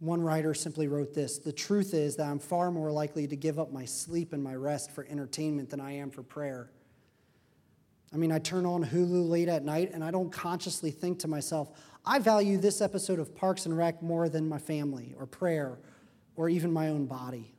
One 0.00 0.22
writer 0.22 0.54
simply 0.54 0.86
wrote 0.86 1.12
this 1.12 1.38
The 1.38 1.52
truth 1.52 1.92
is 1.92 2.16
that 2.16 2.26
I'm 2.26 2.38
far 2.38 2.70
more 2.70 2.92
likely 2.92 3.26
to 3.26 3.36
give 3.36 3.58
up 3.58 3.72
my 3.72 3.84
sleep 3.84 4.32
and 4.32 4.42
my 4.42 4.54
rest 4.54 4.90
for 4.90 5.06
entertainment 5.08 5.70
than 5.70 5.80
I 5.80 5.92
am 5.92 6.10
for 6.10 6.22
prayer. 6.22 6.70
I 8.12 8.16
mean, 8.16 8.32
I 8.32 8.38
turn 8.38 8.64
on 8.64 8.84
Hulu 8.84 9.28
late 9.28 9.48
at 9.48 9.64
night 9.64 9.90
and 9.92 10.02
I 10.02 10.10
don't 10.10 10.30
consciously 10.30 10.90
think 10.90 11.18
to 11.20 11.28
myself, 11.28 11.70
I 12.06 12.18
value 12.20 12.56
this 12.56 12.80
episode 12.80 13.18
of 13.18 13.34
Parks 13.34 13.66
and 13.66 13.76
Rec 13.76 14.02
more 14.02 14.28
than 14.28 14.48
my 14.48 14.58
family 14.58 15.14
or 15.18 15.26
prayer 15.26 15.78
or 16.36 16.48
even 16.48 16.72
my 16.72 16.88
own 16.88 17.06
body. 17.06 17.52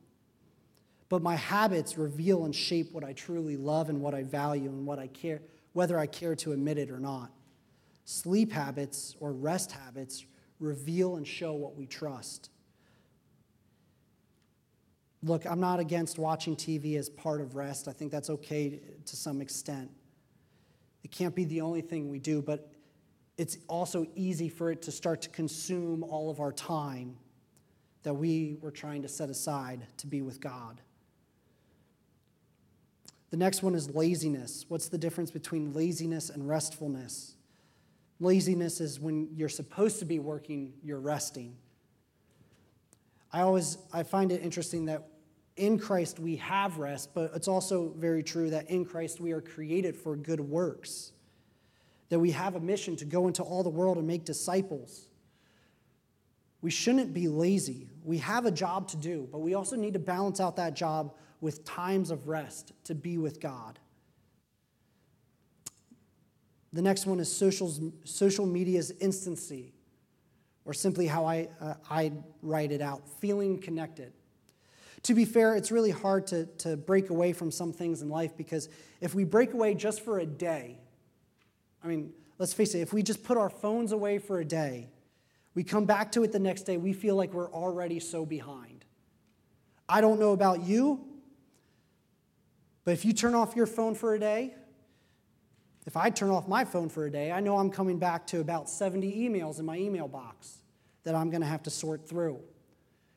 But 1.08 1.22
my 1.22 1.36
habits 1.36 1.98
reveal 1.98 2.44
and 2.44 2.54
shape 2.54 2.92
what 2.92 3.04
I 3.04 3.12
truly 3.12 3.56
love 3.56 3.90
and 3.90 4.00
what 4.00 4.14
I 4.14 4.22
value 4.22 4.70
and 4.70 4.86
what 4.86 4.98
I 4.98 5.08
care, 5.08 5.40
whether 5.72 5.98
I 5.98 6.06
care 6.06 6.34
to 6.36 6.52
admit 6.52 6.78
it 6.78 6.90
or 6.90 6.98
not. 6.98 7.30
Sleep 8.04 8.52
habits 8.52 9.14
or 9.20 9.32
rest 9.32 9.72
habits 9.72 10.24
reveal 10.58 11.16
and 11.16 11.26
show 11.26 11.52
what 11.54 11.76
we 11.76 11.86
trust. 11.86 12.50
Look, 15.22 15.44
I'm 15.46 15.60
not 15.60 15.80
against 15.80 16.18
watching 16.18 16.56
TV 16.56 16.96
as 16.96 17.08
part 17.08 17.40
of 17.40 17.54
rest. 17.54 17.88
I 17.88 17.92
think 17.92 18.10
that's 18.10 18.30
okay 18.30 18.80
to 19.04 19.16
some 19.16 19.40
extent. 19.40 19.90
It 21.04 21.10
can't 21.10 21.34
be 21.34 21.44
the 21.44 21.60
only 21.60 21.82
thing 21.82 22.08
we 22.08 22.18
do, 22.18 22.42
but 22.42 22.72
it's 23.36 23.58
also 23.68 24.06
easy 24.14 24.48
for 24.48 24.70
it 24.70 24.82
to 24.82 24.92
start 24.92 25.22
to 25.22 25.28
consume 25.28 26.02
all 26.04 26.30
of 26.30 26.40
our 26.40 26.52
time 26.52 27.16
that 28.02 28.14
we 28.14 28.56
were 28.60 28.70
trying 28.70 29.02
to 29.02 29.08
set 29.08 29.30
aside 29.30 29.86
to 29.98 30.06
be 30.06 30.22
with 30.22 30.40
God. 30.40 30.80
The 33.30 33.36
next 33.36 33.62
one 33.62 33.74
is 33.74 33.94
laziness. 33.94 34.64
What's 34.68 34.88
the 34.88 34.98
difference 34.98 35.30
between 35.30 35.72
laziness 35.72 36.30
and 36.30 36.48
restfulness? 36.48 37.36
Laziness 38.18 38.80
is 38.80 39.00
when 39.00 39.28
you're 39.34 39.48
supposed 39.48 40.00
to 40.00 40.04
be 40.04 40.18
working, 40.18 40.74
you're 40.82 41.00
resting. 41.00 41.56
I 43.32 43.42
always 43.42 43.78
I 43.92 44.02
find 44.02 44.32
it 44.32 44.42
interesting 44.42 44.86
that 44.86 45.06
in 45.56 45.78
Christ 45.78 46.18
we 46.18 46.36
have 46.36 46.78
rest, 46.78 47.14
but 47.14 47.30
it's 47.34 47.48
also 47.48 47.94
very 47.96 48.22
true 48.22 48.50
that 48.50 48.68
in 48.68 48.84
Christ 48.84 49.20
we 49.20 49.32
are 49.32 49.40
created 49.40 49.96
for 49.96 50.16
good 50.16 50.40
works. 50.40 51.12
That 52.08 52.18
we 52.18 52.32
have 52.32 52.56
a 52.56 52.60
mission 52.60 52.96
to 52.96 53.04
go 53.04 53.28
into 53.28 53.44
all 53.44 53.62
the 53.62 53.70
world 53.70 53.96
and 53.96 54.06
make 54.06 54.24
disciples. 54.24 55.06
We 56.60 56.70
shouldn't 56.70 57.14
be 57.14 57.28
lazy. 57.28 57.88
We 58.04 58.18
have 58.18 58.44
a 58.44 58.50
job 58.50 58.88
to 58.88 58.96
do, 58.96 59.28
but 59.30 59.38
we 59.38 59.54
also 59.54 59.76
need 59.76 59.92
to 59.92 60.00
balance 60.00 60.40
out 60.40 60.56
that 60.56 60.74
job 60.74 61.14
with 61.40 61.64
times 61.64 62.10
of 62.10 62.28
rest 62.28 62.72
to 62.84 62.94
be 62.94 63.18
with 63.18 63.40
God. 63.40 63.78
The 66.72 66.82
next 66.82 67.06
one 67.06 67.18
is 67.18 67.34
social's, 67.34 67.80
social 68.04 68.46
media's 68.46 68.92
instancy, 69.00 69.72
or 70.64 70.72
simply 70.72 71.06
how 71.06 71.24
I, 71.24 71.48
uh, 71.60 71.74
I 71.90 72.12
write 72.42 72.70
it 72.70 72.80
out 72.80 73.08
feeling 73.20 73.58
connected. 73.58 74.12
To 75.04 75.14
be 75.14 75.24
fair, 75.24 75.56
it's 75.56 75.72
really 75.72 75.90
hard 75.90 76.26
to, 76.28 76.46
to 76.58 76.76
break 76.76 77.10
away 77.10 77.32
from 77.32 77.50
some 77.50 77.72
things 77.72 78.02
in 78.02 78.08
life 78.08 78.36
because 78.36 78.68
if 79.00 79.14
we 79.14 79.24
break 79.24 79.54
away 79.54 79.74
just 79.74 80.04
for 80.04 80.18
a 80.18 80.26
day, 80.26 80.78
I 81.82 81.88
mean, 81.88 82.12
let's 82.38 82.52
face 82.52 82.74
it, 82.74 82.80
if 82.80 82.92
we 82.92 83.02
just 83.02 83.24
put 83.24 83.38
our 83.38 83.50
phones 83.50 83.92
away 83.92 84.18
for 84.18 84.40
a 84.40 84.44
day, 84.44 84.90
we 85.54 85.64
come 85.64 85.86
back 85.86 86.12
to 86.12 86.22
it 86.22 86.32
the 86.32 86.38
next 86.38 86.62
day, 86.62 86.76
we 86.76 86.92
feel 86.92 87.16
like 87.16 87.32
we're 87.32 87.50
already 87.50 87.98
so 87.98 88.24
behind. 88.24 88.84
I 89.88 90.00
don't 90.00 90.20
know 90.20 90.32
about 90.32 90.62
you, 90.62 91.04
but 92.84 92.92
if 92.92 93.04
you 93.04 93.12
turn 93.12 93.34
off 93.34 93.54
your 93.56 93.66
phone 93.66 93.94
for 93.94 94.14
a 94.14 94.18
day, 94.18 94.54
if 95.86 95.96
I 95.96 96.10
turn 96.10 96.30
off 96.30 96.46
my 96.46 96.64
phone 96.64 96.88
for 96.88 97.06
a 97.06 97.10
day, 97.10 97.32
I 97.32 97.40
know 97.40 97.58
I'm 97.58 97.70
coming 97.70 97.98
back 97.98 98.26
to 98.28 98.40
about 98.40 98.68
70 98.68 99.28
emails 99.28 99.58
in 99.58 99.64
my 99.64 99.76
email 99.76 100.08
box 100.08 100.58
that 101.04 101.14
I'm 101.14 101.30
going 101.30 101.40
to 101.40 101.46
have 101.46 101.62
to 101.64 101.70
sort 101.70 102.08
through. 102.08 102.40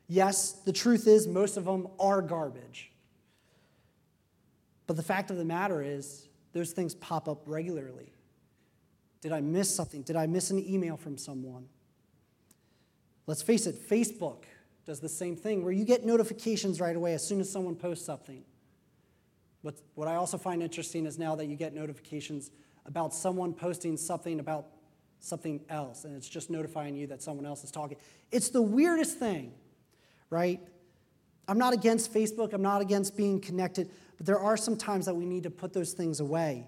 Yes, 0.08 0.52
the 0.52 0.72
truth 0.72 1.06
is, 1.06 1.26
most 1.26 1.56
of 1.56 1.64
them 1.64 1.88
are 1.98 2.22
garbage. 2.22 2.90
But 4.86 4.96
the 4.96 5.02
fact 5.02 5.30
of 5.30 5.36
the 5.36 5.44
matter 5.44 5.82
is, 5.82 6.28
those 6.52 6.72
things 6.72 6.94
pop 6.94 7.28
up 7.28 7.42
regularly. 7.46 8.12
Did 9.20 9.32
I 9.32 9.40
miss 9.40 9.74
something? 9.74 10.02
Did 10.02 10.16
I 10.16 10.26
miss 10.26 10.50
an 10.50 10.58
email 10.58 10.96
from 10.96 11.16
someone? 11.16 11.66
Let's 13.26 13.42
face 13.42 13.66
it, 13.66 13.88
Facebook 13.88 14.44
does 14.84 15.00
the 15.00 15.08
same 15.08 15.34
thing 15.34 15.64
where 15.64 15.72
you 15.72 15.84
get 15.84 16.04
notifications 16.04 16.80
right 16.80 16.94
away 16.94 17.14
as 17.14 17.26
soon 17.26 17.40
as 17.40 17.50
someone 17.50 17.74
posts 17.74 18.04
something. 18.04 18.44
What, 19.64 19.76
what 19.94 20.08
I 20.08 20.16
also 20.16 20.36
find 20.36 20.62
interesting 20.62 21.06
is 21.06 21.18
now 21.18 21.34
that 21.36 21.46
you 21.46 21.56
get 21.56 21.72
notifications 21.72 22.50
about 22.84 23.14
someone 23.14 23.54
posting 23.54 23.96
something 23.96 24.38
about 24.38 24.66
something 25.20 25.64
else, 25.70 26.04
and 26.04 26.14
it's 26.14 26.28
just 26.28 26.50
notifying 26.50 26.94
you 26.94 27.06
that 27.06 27.22
someone 27.22 27.46
else 27.46 27.64
is 27.64 27.70
talking. 27.70 27.96
It's 28.30 28.50
the 28.50 28.60
weirdest 28.60 29.18
thing. 29.18 29.54
right? 30.28 30.60
I'm 31.48 31.56
not 31.56 31.72
against 31.72 32.12
Facebook, 32.12 32.52
I'm 32.52 32.60
not 32.60 32.82
against 32.82 33.16
being 33.16 33.40
connected, 33.40 33.88
but 34.18 34.26
there 34.26 34.38
are 34.38 34.58
some 34.58 34.76
times 34.76 35.06
that 35.06 35.14
we 35.14 35.24
need 35.24 35.44
to 35.44 35.50
put 35.50 35.72
those 35.72 35.94
things 35.94 36.20
away. 36.20 36.66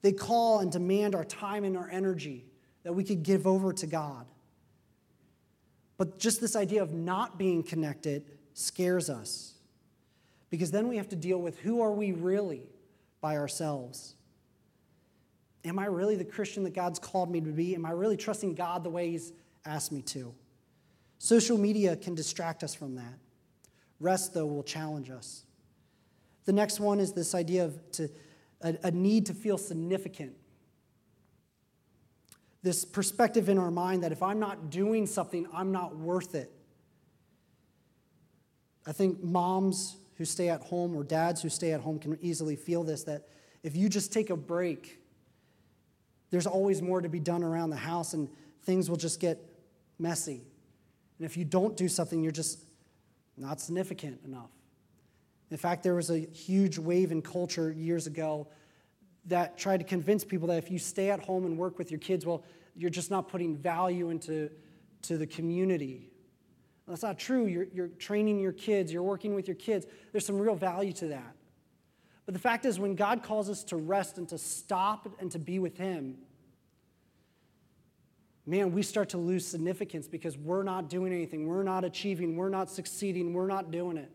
They 0.00 0.12
call 0.12 0.60
and 0.60 0.72
demand 0.72 1.14
our 1.14 1.24
time 1.26 1.64
and 1.64 1.76
our 1.76 1.90
energy 1.90 2.46
that 2.82 2.94
we 2.94 3.04
could 3.04 3.22
give 3.22 3.46
over 3.46 3.74
to 3.74 3.86
God. 3.86 4.26
But 5.98 6.18
just 6.18 6.40
this 6.40 6.56
idea 6.56 6.82
of 6.82 6.94
not 6.94 7.38
being 7.38 7.62
connected 7.62 8.24
scares 8.54 9.10
us. 9.10 9.51
Because 10.52 10.70
then 10.70 10.86
we 10.86 10.98
have 10.98 11.08
to 11.08 11.16
deal 11.16 11.40
with 11.40 11.58
who 11.60 11.80
are 11.80 11.92
we 11.92 12.12
really 12.12 12.68
by 13.22 13.38
ourselves? 13.38 14.16
Am 15.64 15.78
I 15.78 15.86
really 15.86 16.14
the 16.14 16.26
Christian 16.26 16.62
that 16.64 16.74
God's 16.74 16.98
called 16.98 17.30
me 17.30 17.40
to 17.40 17.50
be? 17.50 17.74
Am 17.74 17.86
I 17.86 17.92
really 17.92 18.18
trusting 18.18 18.54
God 18.54 18.84
the 18.84 18.90
way 18.90 19.08
He's 19.08 19.32
asked 19.64 19.92
me 19.92 20.02
to? 20.02 20.34
Social 21.16 21.56
media 21.56 21.96
can 21.96 22.14
distract 22.14 22.62
us 22.62 22.74
from 22.74 22.96
that. 22.96 23.14
Rest, 23.98 24.34
though, 24.34 24.44
will 24.44 24.62
challenge 24.62 25.08
us. 25.08 25.46
The 26.44 26.52
next 26.52 26.80
one 26.80 27.00
is 27.00 27.14
this 27.14 27.34
idea 27.34 27.64
of 27.64 27.90
to, 27.92 28.10
a, 28.60 28.76
a 28.82 28.90
need 28.90 29.24
to 29.26 29.34
feel 29.34 29.56
significant. 29.56 30.34
This 32.62 32.84
perspective 32.84 33.48
in 33.48 33.56
our 33.56 33.70
mind 33.70 34.04
that 34.04 34.12
if 34.12 34.22
I'm 34.22 34.38
not 34.38 34.68
doing 34.68 35.06
something, 35.06 35.46
I'm 35.50 35.72
not 35.72 35.96
worth 35.96 36.34
it. 36.34 36.52
I 38.86 38.92
think 38.92 39.22
moms 39.22 39.96
who 40.16 40.24
stay 40.24 40.48
at 40.48 40.60
home 40.62 40.94
or 40.96 41.04
dads 41.04 41.42
who 41.42 41.48
stay 41.48 41.72
at 41.72 41.80
home 41.80 41.98
can 41.98 42.18
easily 42.20 42.56
feel 42.56 42.84
this 42.84 43.04
that 43.04 43.28
if 43.62 43.76
you 43.76 43.88
just 43.88 44.12
take 44.12 44.30
a 44.30 44.36
break, 44.36 45.00
there's 46.30 46.46
always 46.46 46.82
more 46.82 47.00
to 47.00 47.08
be 47.08 47.20
done 47.20 47.42
around 47.42 47.70
the 47.70 47.76
house 47.76 48.14
and 48.14 48.28
things 48.64 48.88
will 48.88 48.96
just 48.96 49.20
get 49.20 49.38
messy. 49.98 50.42
And 51.18 51.26
if 51.26 51.36
you 51.36 51.44
don't 51.44 51.76
do 51.76 51.88
something, 51.88 52.22
you're 52.22 52.32
just 52.32 52.58
not 53.36 53.60
significant 53.60 54.20
enough. 54.24 54.50
In 55.50 55.56
fact, 55.56 55.82
there 55.82 55.94
was 55.94 56.10
a 56.10 56.18
huge 56.18 56.78
wave 56.78 57.12
in 57.12 57.22
culture 57.22 57.70
years 57.70 58.06
ago 58.06 58.48
that 59.26 59.56
tried 59.56 59.78
to 59.78 59.84
convince 59.84 60.24
people 60.24 60.48
that 60.48 60.58
if 60.58 60.70
you 60.70 60.78
stay 60.78 61.10
at 61.10 61.20
home 61.20 61.44
and 61.44 61.56
work 61.56 61.78
with 61.78 61.90
your 61.90 62.00
kids, 62.00 62.26
well, 62.26 62.42
you're 62.74 62.90
just 62.90 63.10
not 63.10 63.28
putting 63.28 63.56
value 63.56 64.10
into 64.10 64.50
to 65.02 65.18
the 65.18 65.26
community. 65.26 66.11
That's 66.92 67.02
not 67.02 67.18
true. 67.18 67.46
You're, 67.46 67.68
you're 67.72 67.88
training 67.88 68.38
your 68.38 68.52
kids, 68.52 68.92
you're 68.92 69.02
working 69.02 69.34
with 69.34 69.48
your 69.48 69.54
kids. 69.54 69.86
There's 70.12 70.26
some 70.26 70.38
real 70.38 70.54
value 70.54 70.92
to 70.92 71.06
that. 71.06 71.36
But 72.26 72.34
the 72.34 72.38
fact 72.38 72.66
is, 72.66 72.78
when 72.78 72.96
God 72.96 73.22
calls 73.22 73.48
us 73.48 73.64
to 73.64 73.76
rest 73.76 74.18
and 74.18 74.28
to 74.28 74.36
stop 74.36 75.08
and 75.18 75.30
to 75.30 75.38
be 75.38 75.58
with 75.58 75.78
Him, 75.78 76.18
man, 78.44 78.72
we 78.72 78.82
start 78.82 79.08
to 79.08 79.16
lose 79.16 79.46
significance 79.46 80.06
because 80.06 80.36
we're 80.36 80.64
not 80.64 80.90
doing 80.90 81.14
anything. 81.14 81.46
We're 81.46 81.62
not 81.62 81.82
achieving. 81.82 82.36
We're 82.36 82.50
not 82.50 82.68
succeeding. 82.68 83.32
We're 83.32 83.46
not 83.46 83.70
doing 83.70 83.96
it. 83.96 84.12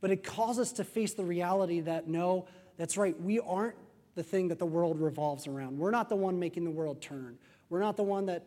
But 0.00 0.12
it 0.12 0.22
calls 0.22 0.60
us 0.60 0.70
to 0.74 0.84
face 0.84 1.14
the 1.14 1.24
reality 1.24 1.80
that 1.80 2.06
no, 2.06 2.46
that's 2.76 2.96
right, 2.96 3.20
we 3.20 3.40
aren't 3.40 3.74
the 4.14 4.22
thing 4.22 4.46
that 4.46 4.60
the 4.60 4.66
world 4.66 5.00
revolves 5.00 5.48
around. 5.48 5.76
We're 5.76 5.90
not 5.90 6.08
the 6.08 6.14
one 6.14 6.38
making 6.38 6.62
the 6.62 6.70
world 6.70 7.02
turn. 7.02 7.36
We're 7.68 7.80
not 7.80 7.96
the 7.96 8.04
one 8.04 8.26
that, 8.26 8.46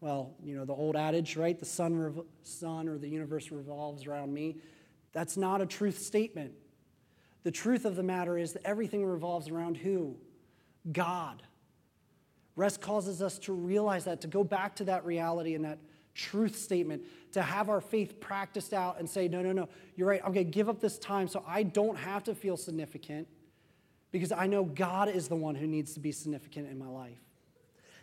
well, 0.00 0.34
you 0.42 0.56
know, 0.56 0.64
the 0.64 0.74
old 0.74 0.96
adage, 0.96 1.36
right? 1.36 1.58
The 1.58 1.66
sun, 1.66 1.98
rev- 1.98 2.24
sun 2.42 2.88
or 2.88 2.98
the 2.98 3.08
universe 3.08 3.50
revolves 3.50 4.06
around 4.06 4.32
me. 4.32 4.58
That's 5.12 5.36
not 5.36 5.60
a 5.60 5.66
truth 5.66 5.98
statement. 5.98 6.52
The 7.42 7.50
truth 7.50 7.84
of 7.84 7.96
the 7.96 8.02
matter 8.02 8.38
is 8.38 8.52
that 8.52 8.62
everything 8.64 9.04
revolves 9.04 9.48
around 9.48 9.76
who? 9.76 10.16
God. 10.92 11.42
Rest 12.56 12.80
causes 12.80 13.22
us 13.22 13.38
to 13.40 13.52
realize 13.52 14.04
that, 14.04 14.20
to 14.22 14.28
go 14.28 14.44
back 14.44 14.76
to 14.76 14.84
that 14.84 15.04
reality 15.04 15.54
and 15.54 15.64
that 15.64 15.78
truth 16.14 16.56
statement, 16.56 17.04
to 17.32 17.42
have 17.42 17.68
our 17.68 17.80
faith 17.80 18.20
practiced 18.20 18.74
out 18.74 18.98
and 18.98 19.08
say, 19.08 19.28
no, 19.28 19.42
no, 19.42 19.52
no, 19.52 19.68
you're 19.96 20.08
right. 20.08 20.20
I'm 20.24 20.32
going 20.32 20.46
to 20.46 20.52
give 20.52 20.68
up 20.68 20.80
this 20.80 20.98
time 20.98 21.28
so 21.28 21.44
I 21.46 21.62
don't 21.62 21.96
have 21.96 22.24
to 22.24 22.34
feel 22.34 22.56
significant 22.56 23.28
because 24.10 24.32
I 24.32 24.46
know 24.46 24.64
God 24.64 25.08
is 25.08 25.28
the 25.28 25.36
one 25.36 25.54
who 25.54 25.66
needs 25.66 25.94
to 25.94 26.00
be 26.00 26.12
significant 26.12 26.68
in 26.68 26.78
my 26.78 26.88
life. 26.88 27.18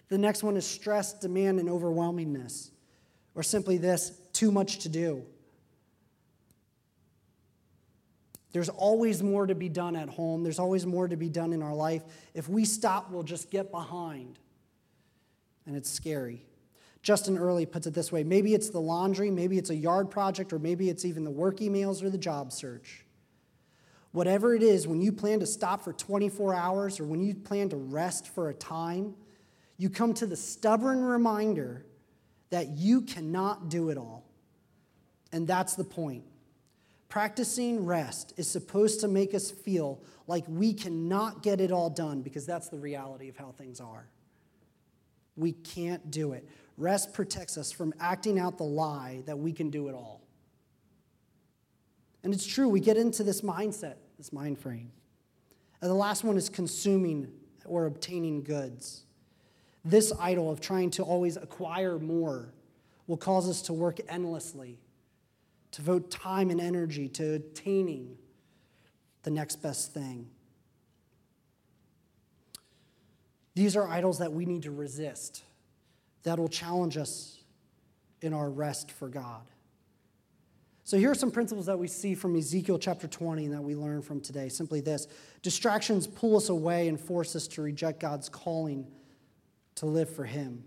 The 0.10 0.18
next 0.18 0.44
one 0.44 0.56
is 0.58 0.66
stress, 0.66 1.14
demand, 1.14 1.60
and 1.60 1.70
overwhelmingness, 1.70 2.70
or 3.34 3.44
simply 3.44 3.78
this 3.78 4.12
too 4.34 4.52
much 4.52 4.80
to 4.80 4.90
do. 4.90 5.24
There's 8.52 8.70
always 8.70 9.22
more 9.22 9.48
to 9.48 9.56
be 9.56 9.68
done 9.68 9.96
at 9.96 10.08
home. 10.08 10.44
There's 10.44 10.60
always 10.60 10.86
more 10.86 11.08
to 11.08 11.18
be 11.18 11.28
done 11.28 11.52
in 11.52 11.62
our 11.62 11.74
life. 11.74 12.04
If 12.34 12.48
we 12.48 12.64
stop, 12.64 13.12
we'll 13.12 13.24
just 13.24 13.52
get 13.52 13.70
behind 13.70 14.40
and 15.66 15.76
it's 15.76 15.90
scary. 15.90 16.46
Justin 17.02 17.38
Earley 17.38 17.66
puts 17.66 17.86
it 17.86 17.94
this 17.94 18.12
way 18.12 18.24
maybe 18.24 18.54
it's 18.54 18.70
the 18.70 18.80
laundry, 18.80 19.30
maybe 19.30 19.58
it's 19.58 19.70
a 19.70 19.76
yard 19.76 20.10
project, 20.10 20.54
or 20.54 20.60
maybe 20.60 20.90
it's 20.90 21.06
even 21.06 21.24
the 21.24 21.32
work 21.32 21.58
emails 21.58 22.02
or 22.04 22.10
the 22.10 22.18
job 22.18 22.52
search. 22.52 23.06
Whatever 24.12 24.56
it 24.56 24.64
is, 24.64 24.88
when 24.88 25.02
you 25.02 25.12
plan 25.12 25.42
to 25.42 25.46
stop 25.46 25.84
for 25.84 25.92
24 25.92 26.56
hours 26.56 27.00
or 27.02 27.04
when 27.04 27.22
you 27.22 27.36
plan 27.36 27.70
to 27.70 27.76
rest 27.76 28.30
for 28.30 28.50
a 28.50 28.54
time, 28.54 29.14
you 29.78 29.90
come 29.90 30.14
to 30.16 30.26
the 30.26 30.36
stubborn 30.36 31.04
reminder 31.04 31.86
that 32.50 32.70
you 32.70 33.02
cannot 33.02 33.70
do 33.70 33.90
it 33.90 33.98
all. 33.98 34.26
And 35.32 35.48
that's 35.48 35.76
the 35.76 35.84
point. 35.84 36.24
Practicing 37.10 37.86
rest 37.86 38.34
is 38.38 38.50
supposed 38.50 39.02
to 39.02 39.08
make 39.08 39.34
us 39.34 39.52
feel 39.52 40.02
like 40.28 40.44
we 40.48 40.74
cannot 40.74 41.44
get 41.44 41.62
it 41.62 41.72
all 41.72 41.90
done 41.90 42.22
because 42.22 42.46
that's 42.46 42.70
the 42.70 42.80
reality 42.80 43.30
of 43.30 43.38
how 43.38 43.52
things 43.52 43.80
are. 43.80 44.08
We 45.38 45.52
can't 45.52 46.10
do 46.12 46.34
it. 46.34 46.48
Rest 46.78 47.14
protects 47.14 47.58
us 47.58 47.72
from 47.72 47.94
acting 48.00 48.40
out 48.40 48.58
the 48.58 48.64
lie 48.64 49.24
that 49.26 49.38
we 49.38 49.54
can 49.54 49.70
do 49.70 49.88
it 49.88 49.94
all. 49.94 50.22
And 52.24 52.34
it's 52.34 52.46
true, 52.46 52.68
we 52.68 52.80
get 52.80 52.98
into 52.98 53.24
this 53.24 53.42
mindset, 53.42 53.96
this 54.18 54.34
mind 54.34 54.58
frame. 54.58 54.92
And 55.82 55.90
the 55.90 55.96
last 55.96 56.24
one 56.24 56.38
is 56.38 56.50
consuming 56.50 57.32
or 57.66 57.86
obtaining 57.86 58.44
goods. 58.44 59.05
This 59.86 60.12
idol 60.20 60.50
of 60.50 60.60
trying 60.60 60.90
to 60.92 61.04
always 61.04 61.38
acquire 61.38 62.00
more 62.00 62.52
will 63.06 63.18
cause 63.18 63.48
us 63.48 63.62
to 63.64 63.74
work 63.74 64.00
endlessly, 64.10 64.80
to 65.72 65.82
devote 65.82 66.10
time 66.10 66.50
and 66.50 66.60
energy 66.60 67.08
to 67.10 67.36
attaining 67.36 68.18
the 69.22 69.30
next 69.30 69.58
best 69.58 69.94
thing. 69.94 70.28
These 73.54 73.76
are 73.76 73.88
idols 73.88 74.18
that 74.18 74.34
we 74.34 74.46
need 74.46 74.64
to 74.64 74.72
resist, 74.72 75.44
that 76.24 76.40
will 76.40 76.50
challenge 76.50 76.98
us 76.98 77.44
in 78.22 78.34
our 78.34 78.50
rest 78.50 78.92
for 78.92 79.08
God. 79.08 79.44
So, 80.84 80.98
here 80.98 81.12
are 81.12 81.16
some 81.16 81.32
principles 81.32 81.68
that 81.68 81.78
we 81.78 81.88
see 81.88 82.16
from 82.16 82.36
Ezekiel 82.36 82.78
chapter 82.78 83.08
20 83.08 83.46
and 83.46 83.54
that 83.54 83.62
we 83.62 83.76
learn 83.76 84.02
from 84.02 84.20
today. 84.20 84.50
Simply 84.50 84.82
this 84.82 85.08
distractions 85.42 86.06
pull 86.06 86.38
us 86.38 86.50
away 86.50 86.88
and 86.88 87.00
force 87.00 87.36
us 87.36 87.48
to 87.50 87.62
reject 87.62 88.00
God's 88.00 88.30
calling 88.30 88.86
to 89.76 89.86
live 89.86 90.10
for 90.10 90.26
Him. 90.26 90.64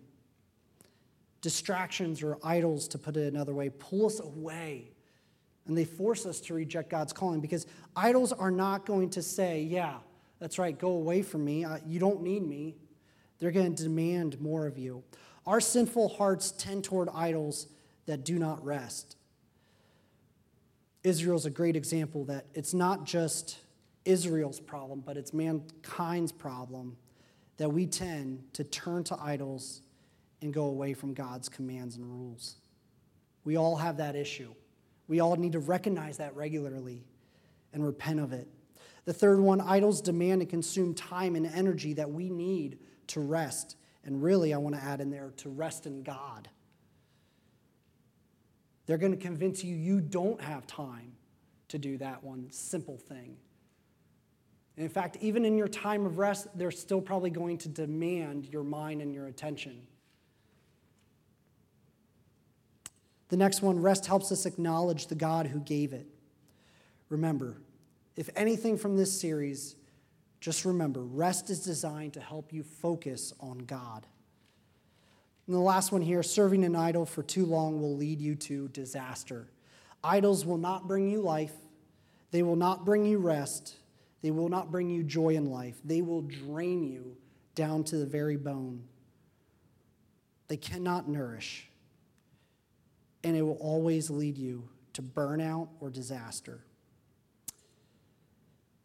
Distractions 1.40 2.22
or 2.22 2.38
idols, 2.42 2.88
to 2.88 2.98
put 2.98 3.16
it 3.16 3.32
another 3.32 3.54
way, 3.54 3.70
pull 3.70 4.06
us 4.06 4.20
away 4.20 4.90
and 5.68 5.76
they 5.76 5.84
force 5.84 6.26
us 6.26 6.40
to 6.40 6.54
reject 6.54 6.88
God's 6.88 7.12
calling 7.12 7.40
because 7.40 7.66
idols 7.94 8.32
are 8.32 8.50
not 8.50 8.86
going 8.86 9.10
to 9.10 9.22
say, 9.22 9.62
Yeah, 9.62 9.98
that's 10.40 10.58
right, 10.58 10.76
go 10.76 10.90
away 10.90 11.22
from 11.22 11.44
me. 11.44 11.64
Uh, 11.64 11.78
you 11.86 12.00
don't 12.00 12.22
need 12.22 12.42
me. 12.42 12.74
They're 13.38 13.52
going 13.52 13.74
to 13.74 13.82
demand 13.84 14.40
more 14.40 14.66
of 14.66 14.78
you. 14.78 15.04
Our 15.46 15.60
sinful 15.60 16.08
hearts 16.08 16.50
tend 16.50 16.84
toward 16.84 17.08
idols 17.14 17.68
that 18.06 18.24
do 18.24 18.38
not 18.38 18.64
rest. 18.64 19.16
Israel's 21.04 21.46
a 21.46 21.50
great 21.50 21.76
example 21.76 22.24
that 22.24 22.46
it's 22.54 22.74
not 22.74 23.04
just 23.04 23.58
Israel's 24.04 24.58
problem, 24.58 25.02
but 25.04 25.16
it's 25.16 25.32
mankind's 25.32 26.32
problem 26.32 26.96
that 27.58 27.68
we 27.68 27.86
tend 27.86 28.42
to 28.54 28.64
turn 28.64 29.04
to 29.04 29.18
idols 29.20 29.82
and 30.40 30.54
go 30.54 30.66
away 30.66 30.94
from 30.94 31.12
God's 31.12 31.48
commands 31.48 31.96
and 31.96 32.06
rules. 32.06 32.56
We 33.44 33.56
all 33.56 33.76
have 33.76 33.98
that 33.98 34.16
issue. 34.16 34.54
We 35.08 35.20
all 35.20 35.36
need 35.36 35.52
to 35.52 35.58
recognize 35.58 36.18
that 36.18 36.34
regularly 36.36 37.04
and 37.72 37.84
repent 37.84 38.20
of 38.20 38.32
it. 38.32 38.48
The 39.04 39.12
third 39.12 39.40
one 39.40 39.60
idols 39.60 40.00
demand 40.00 40.42
and 40.42 40.50
consume 40.50 40.94
time 40.94 41.34
and 41.34 41.46
energy 41.46 41.94
that 41.94 42.10
we 42.10 42.30
need 42.30 42.78
to 43.08 43.20
rest. 43.20 43.76
And 44.04 44.22
really, 44.22 44.54
I 44.54 44.58
want 44.58 44.74
to 44.74 44.82
add 44.82 45.00
in 45.00 45.10
there 45.10 45.32
to 45.38 45.48
rest 45.48 45.86
in 45.86 46.02
God. 46.02 46.48
They're 48.86 48.98
going 48.98 49.12
to 49.12 49.18
convince 49.18 49.64
you 49.64 49.74
you 49.74 50.00
don't 50.00 50.40
have 50.40 50.66
time 50.66 51.12
to 51.68 51.78
do 51.78 51.98
that 51.98 52.22
one 52.22 52.48
simple 52.50 52.96
thing. 52.96 53.36
And 54.78 54.84
in 54.84 54.90
fact, 54.92 55.16
even 55.20 55.44
in 55.44 55.58
your 55.58 55.66
time 55.66 56.06
of 56.06 56.18
rest, 56.20 56.46
they're 56.54 56.70
still 56.70 57.00
probably 57.00 57.30
going 57.30 57.58
to 57.58 57.68
demand 57.68 58.46
your 58.46 58.62
mind 58.62 59.02
and 59.02 59.12
your 59.12 59.26
attention. 59.26 59.82
The 63.28 63.36
next 63.36 63.60
one 63.60 63.82
rest 63.82 64.06
helps 64.06 64.30
us 64.30 64.46
acknowledge 64.46 65.08
the 65.08 65.16
God 65.16 65.48
who 65.48 65.58
gave 65.58 65.92
it. 65.92 66.06
Remember, 67.08 67.60
if 68.14 68.30
anything 68.36 68.78
from 68.78 68.96
this 68.96 69.20
series, 69.20 69.74
just 70.38 70.64
remember 70.64 71.00
rest 71.00 71.50
is 71.50 71.58
designed 71.58 72.12
to 72.12 72.20
help 72.20 72.52
you 72.52 72.62
focus 72.62 73.32
on 73.40 73.58
God. 73.58 74.06
And 75.48 75.56
the 75.56 75.60
last 75.60 75.90
one 75.90 76.02
here 76.02 76.22
serving 76.22 76.62
an 76.62 76.76
idol 76.76 77.04
for 77.04 77.24
too 77.24 77.46
long 77.46 77.80
will 77.80 77.96
lead 77.96 78.20
you 78.20 78.36
to 78.36 78.68
disaster. 78.68 79.48
Idols 80.04 80.46
will 80.46 80.56
not 80.56 80.86
bring 80.86 81.10
you 81.10 81.20
life, 81.20 81.54
they 82.30 82.44
will 82.44 82.54
not 82.54 82.84
bring 82.84 83.04
you 83.04 83.18
rest, 83.18 83.74
they 84.22 84.30
will 84.30 84.48
not 84.48 84.70
bring 84.70 84.90
you 84.90 85.02
joy 85.02 85.30
in 85.30 85.46
life. 85.46 85.76
They 85.84 86.02
will 86.02 86.22
drain 86.22 86.82
you 86.82 87.16
down 87.54 87.84
to 87.84 87.96
the 87.96 88.06
very 88.06 88.36
bone. 88.36 88.84
They 90.48 90.56
cannot 90.56 91.08
nourish, 91.08 91.68
and 93.22 93.36
it 93.36 93.42
will 93.42 93.58
always 93.60 94.10
lead 94.10 94.38
you 94.38 94.68
to 94.94 95.02
burnout 95.02 95.68
or 95.80 95.90
disaster. 95.90 96.64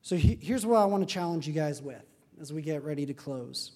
So 0.02 0.18
here's 0.18 0.66
what 0.66 0.78
I 0.78 0.86
want 0.86 1.08
to 1.08 1.12
challenge 1.12 1.48
you 1.48 1.54
guys 1.54 1.82
with 1.82 2.04
as 2.42 2.52
we 2.52 2.62
get 2.62 2.84
ready 2.84 3.06
to 3.06 3.14
close. 3.14 3.72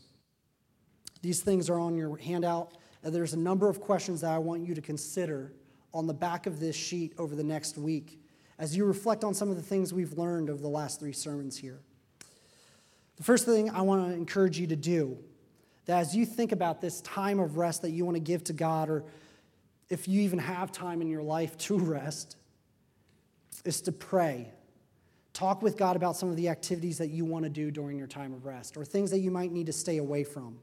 These 1.21 1.41
things 1.41 1.69
are 1.69 1.79
on 1.79 1.95
your 1.95 2.17
handout. 2.17 2.73
And 3.03 3.13
there's 3.13 3.33
a 3.33 3.39
number 3.39 3.69
of 3.69 3.79
questions 3.79 4.21
that 4.21 4.31
I 4.31 4.37
want 4.37 4.65
you 4.67 4.75
to 4.75 4.81
consider 4.81 5.53
on 5.93 6.07
the 6.07 6.13
back 6.13 6.45
of 6.45 6.59
this 6.59 6.75
sheet 6.75 7.13
over 7.17 7.35
the 7.35 7.43
next 7.43 7.77
week 7.77 8.19
as 8.59 8.75
you 8.75 8.85
reflect 8.85 9.23
on 9.23 9.33
some 9.33 9.49
of 9.49 9.55
the 9.55 9.61
things 9.61 9.93
we've 9.93 10.13
learned 10.13 10.49
over 10.49 10.61
the 10.61 10.67
last 10.67 10.99
three 10.99 11.13
sermons 11.13 11.57
here. 11.57 11.79
The 13.17 13.23
first 13.23 13.45
thing 13.45 13.69
I 13.69 13.81
want 13.81 14.07
to 14.07 14.13
encourage 14.13 14.59
you 14.59 14.67
to 14.67 14.75
do, 14.75 15.17
that 15.85 15.99
as 15.99 16.15
you 16.15 16.25
think 16.25 16.51
about 16.51 16.81
this 16.81 17.01
time 17.01 17.39
of 17.39 17.57
rest 17.57 17.81
that 17.83 17.91
you 17.91 18.05
want 18.05 18.15
to 18.15 18.21
give 18.21 18.43
to 18.45 18.53
God, 18.53 18.89
or 18.89 19.03
if 19.89 20.07
you 20.07 20.21
even 20.21 20.39
have 20.39 20.71
time 20.71 21.01
in 21.01 21.07
your 21.07 21.23
life 21.23 21.57
to 21.59 21.77
rest, 21.79 22.37
is 23.65 23.81
to 23.81 23.91
pray. 23.91 24.51
Talk 25.33 25.61
with 25.61 25.77
God 25.77 25.95
about 25.95 26.15
some 26.15 26.29
of 26.29 26.35
the 26.35 26.49
activities 26.49 26.97
that 26.97 27.09
you 27.09 27.25
want 27.25 27.43
to 27.43 27.49
do 27.49 27.69
during 27.69 27.97
your 27.97 28.07
time 28.07 28.33
of 28.33 28.45
rest, 28.45 28.77
or 28.77 28.85
things 28.85 29.11
that 29.11 29.19
you 29.19 29.31
might 29.31 29.51
need 29.51 29.67
to 29.67 29.73
stay 29.73 29.97
away 29.97 30.23
from. 30.23 30.59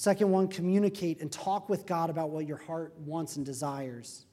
Second 0.00 0.30
one, 0.30 0.48
communicate 0.48 1.20
and 1.20 1.30
talk 1.30 1.68
with 1.68 1.84
God 1.84 2.08
about 2.08 2.30
what 2.30 2.46
your 2.46 2.56
heart 2.56 2.94
wants 3.00 3.36
and 3.36 3.44
desires. 3.44 4.24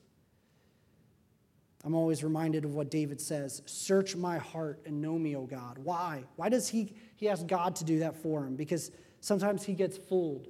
I'm 1.84 1.94
always 1.94 2.24
reminded 2.24 2.64
of 2.64 2.74
what 2.74 2.90
David 2.90 3.20
says 3.20 3.62
Search 3.66 4.16
my 4.16 4.38
heart 4.38 4.80
and 4.86 5.02
know 5.02 5.20
me, 5.20 5.36
O 5.36 5.42
God. 5.42 5.78
Why? 5.78 6.24
Why 6.38 6.48
does 6.48 6.70
he, 6.70 6.94
he 7.18 7.28
ask 7.28 7.46
God 7.46 7.76
to 7.76 7.84
do 7.84 8.00
that 8.00 8.16
for 8.16 8.46
him? 8.46 8.56
Because 8.56 8.92
sometimes 9.20 9.62
he 9.62 9.74
gets 9.74 9.98
fooled. 9.98 10.48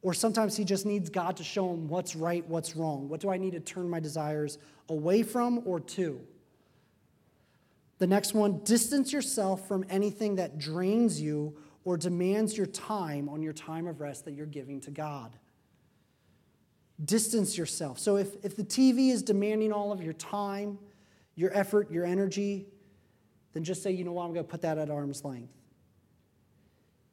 Or 0.00 0.14
sometimes 0.14 0.56
he 0.56 0.62
just 0.62 0.86
needs 0.86 1.10
God 1.10 1.36
to 1.38 1.42
show 1.42 1.68
him 1.68 1.88
what's 1.88 2.14
right, 2.14 2.46
what's 2.46 2.76
wrong. 2.76 3.08
What 3.08 3.20
do 3.20 3.30
I 3.30 3.38
need 3.38 3.54
to 3.54 3.60
turn 3.60 3.90
my 3.90 3.98
desires 3.98 4.58
away 4.88 5.24
from 5.24 5.60
or 5.64 5.80
to? 5.80 6.20
The 7.98 8.06
next 8.06 8.32
one, 8.32 8.60
distance 8.62 9.12
yourself 9.12 9.66
from 9.66 9.84
anything 9.90 10.36
that 10.36 10.56
drains 10.56 11.20
you 11.20 11.56
or 11.86 11.96
demands 11.96 12.56
your 12.56 12.66
time 12.66 13.28
on 13.28 13.40
your 13.40 13.52
time 13.52 13.86
of 13.86 14.00
rest 14.00 14.24
that 14.24 14.32
you're 14.32 14.44
giving 14.44 14.80
to 14.80 14.90
God. 14.90 15.36
Distance 17.04 17.56
yourself. 17.56 18.00
So 18.00 18.16
if, 18.16 18.34
if 18.44 18.56
the 18.56 18.64
TV 18.64 19.12
is 19.12 19.22
demanding 19.22 19.72
all 19.72 19.92
of 19.92 20.02
your 20.02 20.14
time, 20.14 20.80
your 21.36 21.56
effort, 21.56 21.88
your 21.92 22.04
energy, 22.04 22.66
then 23.52 23.62
just 23.62 23.84
say, 23.84 23.92
you 23.92 24.02
know 24.02 24.10
what, 24.10 24.24
I'm 24.24 24.34
going 24.34 24.44
to 24.44 24.50
put 24.50 24.62
that 24.62 24.78
at 24.78 24.90
arm's 24.90 25.24
length. 25.24 25.52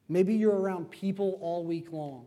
Maybe 0.09 0.33
you're 0.33 0.57
around 0.57 0.89
people 0.89 1.37
all 1.39 1.63
week 1.63 1.91
long. 1.91 2.25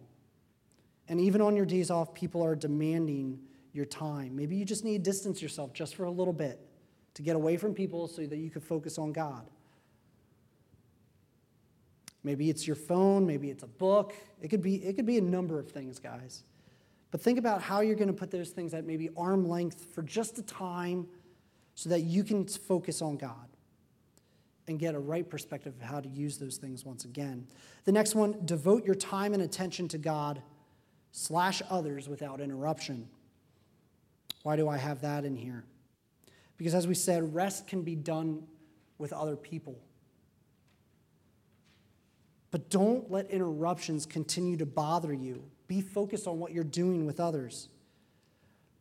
And 1.08 1.20
even 1.20 1.40
on 1.40 1.56
your 1.56 1.66
days 1.66 1.90
off, 1.90 2.14
people 2.14 2.44
are 2.44 2.54
demanding 2.54 3.40
your 3.72 3.86
time. 3.86 4.36
Maybe 4.36 4.54
you 4.54 4.64
just 4.64 4.84
need 4.84 5.04
to 5.04 5.10
distance 5.10 5.42
yourself 5.42 5.72
just 5.72 5.96
for 5.96 6.04
a 6.04 6.10
little 6.12 6.32
bit 6.32 6.60
to 7.14 7.22
get 7.22 7.34
away 7.34 7.56
from 7.56 7.74
people 7.74 8.06
so 8.06 8.24
that 8.24 8.36
you 8.36 8.50
could 8.50 8.62
focus 8.62 8.98
on 8.98 9.12
God. 9.12 9.50
Maybe 12.26 12.50
it's 12.50 12.66
your 12.66 12.74
phone, 12.74 13.24
maybe 13.24 13.50
it's 13.50 13.62
a 13.62 13.68
book. 13.68 14.12
It 14.42 14.48
could 14.48 14.60
be, 14.60 14.84
it 14.84 14.96
could 14.96 15.06
be 15.06 15.16
a 15.16 15.22
number 15.22 15.60
of 15.60 15.70
things, 15.70 16.00
guys. 16.00 16.42
But 17.12 17.20
think 17.20 17.38
about 17.38 17.62
how 17.62 17.82
you're 17.82 17.94
going 17.94 18.08
to 18.08 18.12
put 18.12 18.32
those 18.32 18.50
things 18.50 18.74
at 18.74 18.84
maybe 18.84 19.10
arm 19.16 19.48
length 19.48 19.94
for 19.94 20.02
just 20.02 20.36
a 20.36 20.42
time 20.42 21.06
so 21.76 21.88
that 21.88 22.00
you 22.00 22.24
can 22.24 22.44
focus 22.44 23.00
on 23.00 23.16
God 23.16 23.46
and 24.66 24.76
get 24.76 24.96
a 24.96 24.98
right 24.98 25.30
perspective 25.30 25.72
of 25.80 25.82
how 25.82 26.00
to 26.00 26.08
use 26.08 26.36
those 26.36 26.56
things 26.56 26.84
once 26.84 27.04
again. 27.04 27.46
The 27.84 27.92
next 27.92 28.16
one, 28.16 28.44
devote 28.44 28.84
your 28.84 28.96
time 28.96 29.32
and 29.32 29.40
attention 29.40 29.86
to 29.88 29.98
God 29.98 30.42
slash 31.12 31.62
others 31.70 32.08
without 32.08 32.40
interruption. 32.40 33.08
Why 34.42 34.56
do 34.56 34.68
I 34.68 34.78
have 34.78 35.02
that 35.02 35.24
in 35.24 35.36
here? 35.36 35.62
Because 36.56 36.74
as 36.74 36.88
we 36.88 36.94
said, 36.94 37.32
rest 37.32 37.68
can 37.68 37.82
be 37.82 37.94
done 37.94 38.48
with 38.98 39.12
other 39.12 39.36
people. 39.36 39.78
But 42.56 42.70
don't 42.70 43.10
let 43.10 43.30
interruptions 43.30 44.06
continue 44.06 44.56
to 44.56 44.64
bother 44.64 45.12
you. 45.12 45.44
Be 45.68 45.82
focused 45.82 46.26
on 46.26 46.38
what 46.38 46.52
you're 46.52 46.64
doing 46.64 47.04
with 47.04 47.20
others. 47.20 47.68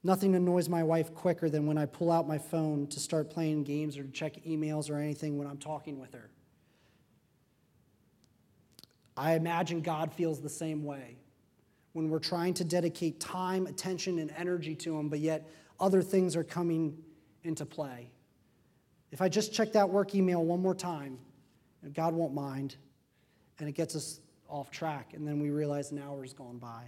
Nothing 0.01 0.33
annoys 0.33 0.69
my 0.69 0.81
wife 0.81 1.13
quicker 1.13 1.49
than 1.49 1.67
when 1.67 1.77
I 1.77 1.85
pull 1.85 2.09
out 2.09 2.25
my 2.25 2.37
phone 2.37 2.87
to 2.87 3.01
start 3.01 3.29
playing 3.29 3.65
games 3.65 3.97
or 3.97 4.03
to 4.03 4.11
check 4.11 4.41
emails 4.45 4.89
or 4.89 4.95
anything 4.95 5.37
when 5.37 5.45
I'm 5.45 5.57
talking 5.57 5.99
with 5.99 6.13
her. 6.13 6.29
I 9.17 9.33
imagine 9.33 9.81
God 9.81 10.13
feels 10.13 10.39
the 10.39 10.47
same 10.47 10.85
way 10.85 11.17
when 11.91 12.09
we're 12.09 12.19
trying 12.19 12.53
to 12.53 12.63
dedicate 12.63 13.19
time, 13.19 13.67
attention, 13.67 14.19
and 14.19 14.31
energy 14.37 14.73
to 14.75 14.97
Him, 14.97 15.09
but 15.09 15.19
yet 15.19 15.51
other 15.81 16.01
things 16.01 16.37
are 16.37 16.45
coming 16.45 16.97
into 17.43 17.65
play. 17.65 18.09
If 19.11 19.21
I 19.21 19.27
just 19.27 19.53
check 19.53 19.73
that 19.73 19.89
work 19.89 20.15
email 20.15 20.45
one 20.45 20.61
more 20.61 20.75
time, 20.75 21.19
God 21.93 22.13
won't 22.13 22.33
mind 22.33 22.77
and 23.59 23.69
it 23.69 23.73
gets 23.73 23.95
us 23.95 24.19
off 24.49 24.71
track, 24.71 25.13
and 25.13 25.27
then 25.27 25.39
we 25.39 25.49
realize 25.49 25.91
an 25.91 25.99
hour's 25.99 26.33
gone 26.33 26.57
by. 26.57 26.83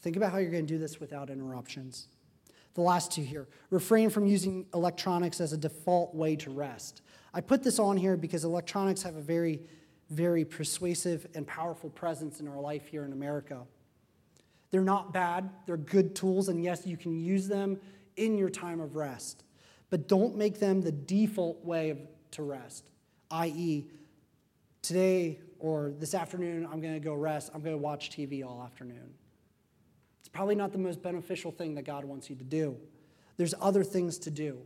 Think 0.00 0.16
about 0.16 0.32
how 0.32 0.38
you're 0.38 0.50
going 0.50 0.66
to 0.66 0.72
do 0.72 0.78
this 0.78 1.00
without 1.00 1.28
interruptions. 1.28 2.06
The 2.74 2.80
last 2.82 3.10
two 3.10 3.22
here 3.22 3.48
refrain 3.70 4.10
from 4.10 4.26
using 4.26 4.66
electronics 4.72 5.40
as 5.40 5.52
a 5.52 5.56
default 5.56 6.14
way 6.14 6.36
to 6.36 6.50
rest. 6.50 7.02
I 7.34 7.40
put 7.40 7.62
this 7.64 7.78
on 7.78 7.96
here 7.96 8.16
because 8.16 8.44
electronics 8.44 9.02
have 9.02 9.16
a 9.16 9.20
very, 9.20 9.60
very 10.10 10.44
persuasive 10.44 11.26
and 11.34 11.46
powerful 11.46 11.90
presence 11.90 12.40
in 12.40 12.46
our 12.46 12.60
life 12.60 12.86
here 12.86 13.04
in 13.04 13.12
America. 13.12 13.62
They're 14.70 14.82
not 14.82 15.12
bad, 15.12 15.50
they're 15.66 15.76
good 15.76 16.14
tools, 16.14 16.48
and 16.48 16.62
yes, 16.62 16.86
you 16.86 16.96
can 16.96 17.18
use 17.18 17.48
them 17.48 17.80
in 18.16 18.38
your 18.38 18.50
time 18.50 18.80
of 18.80 18.94
rest. 18.94 19.44
But 19.90 20.06
don't 20.06 20.36
make 20.36 20.60
them 20.60 20.82
the 20.82 20.92
default 20.92 21.64
way 21.64 21.90
of, 21.90 21.98
to 22.32 22.42
rest 22.42 22.90
i.e., 23.30 23.86
today 24.82 25.38
or 25.58 25.92
this 25.98 26.14
afternoon, 26.14 26.66
I'm 26.70 26.80
going 26.80 26.94
to 26.94 27.00
go 27.00 27.14
rest, 27.14 27.50
I'm 27.54 27.60
going 27.60 27.74
to 27.74 27.82
watch 27.82 28.10
TV 28.10 28.44
all 28.44 28.62
afternoon. 28.62 29.14
It's 30.20 30.28
probably 30.28 30.54
not 30.54 30.72
the 30.72 30.78
most 30.78 31.02
beneficial 31.02 31.50
thing 31.50 31.74
that 31.76 31.82
God 31.82 32.04
wants 32.04 32.30
you 32.30 32.36
to 32.36 32.44
do. 32.44 32.76
There's 33.36 33.54
other 33.60 33.84
things 33.84 34.18
to 34.20 34.30
do. 34.30 34.58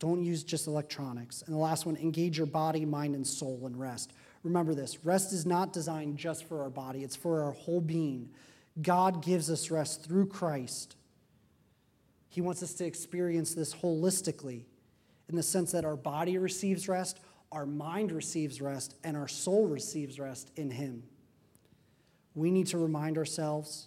Don't 0.00 0.22
use 0.22 0.42
just 0.42 0.66
electronics. 0.66 1.42
And 1.42 1.54
the 1.54 1.58
last 1.60 1.84
one 1.86 1.96
engage 1.96 2.38
your 2.38 2.46
body, 2.46 2.84
mind, 2.86 3.14
and 3.14 3.26
soul 3.26 3.66
in 3.66 3.76
rest. 3.76 4.12
Remember 4.42 4.74
this 4.74 5.04
rest 5.04 5.32
is 5.32 5.44
not 5.44 5.72
designed 5.72 6.16
just 6.16 6.44
for 6.48 6.62
our 6.62 6.70
body, 6.70 7.04
it's 7.04 7.16
for 7.16 7.42
our 7.42 7.52
whole 7.52 7.80
being. 7.80 8.30
God 8.80 9.22
gives 9.22 9.50
us 9.50 9.70
rest 9.70 10.04
through 10.04 10.26
Christ. 10.26 10.96
He 12.28 12.40
wants 12.40 12.62
us 12.62 12.72
to 12.74 12.84
experience 12.84 13.54
this 13.54 13.74
holistically 13.74 14.64
in 15.30 15.36
the 15.36 15.42
sense 15.42 15.70
that 15.72 15.84
our 15.84 15.96
body 15.96 16.36
receives 16.38 16.88
rest, 16.88 17.20
our 17.52 17.64
mind 17.64 18.10
receives 18.10 18.60
rest, 18.60 18.96
and 19.04 19.16
our 19.16 19.28
soul 19.28 19.66
receives 19.66 20.18
rest 20.18 20.50
in 20.56 20.70
Him. 20.70 21.04
We 22.34 22.50
need 22.50 22.66
to 22.68 22.78
remind 22.78 23.16
ourselves 23.16 23.86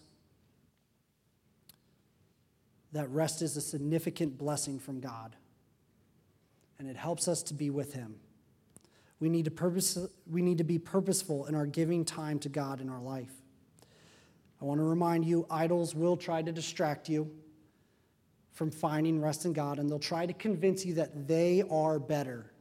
that 2.94 3.10
rest 3.10 3.42
is 3.42 3.58
a 3.58 3.62
significant 3.62 4.38
blessing 4.38 4.80
from 4.80 5.02
God, 5.02 5.36
and 6.80 6.90
it 6.90 6.96
helps 6.96 7.28
us 7.28 7.44
to 7.44 7.54
be 7.54 7.70
with 7.70 7.94
Him. 7.94 8.16
We 9.20 9.28
need 9.30 9.46
to, 9.46 9.52
purpose, 9.52 9.98
we 10.26 10.42
need 10.42 10.60
to 10.60 10.64
be 10.64 10.80
purposeful 10.80 11.46
in 11.48 11.56
our 11.56 11.66
giving 11.66 12.06
time 12.06 12.40
to 12.40 12.50
God 12.50 12.80
in 12.80 12.90
our 12.90 13.02
life. 13.02 13.34
I 14.62 14.66
want 14.66 14.80
to 14.80 14.86
remind 14.86 15.26
you 15.26 15.46
idols 15.50 15.94
will 15.94 16.16
try 16.16 16.42
to 16.42 16.54
distract 16.54 17.10
you 17.10 17.30
from 18.54 18.72
finding 18.72 19.20
rest 19.20 19.46
in 19.46 19.54
God, 19.54 19.80
and 19.80 19.90
they'll 19.90 20.00
try 20.00 20.26
to 20.26 20.34
convince 20.34 20.86
you 20.86 20.94
that 20.96 21.28
they 21.28 21.64
are 21.70 22.00
better. 22.00 22.52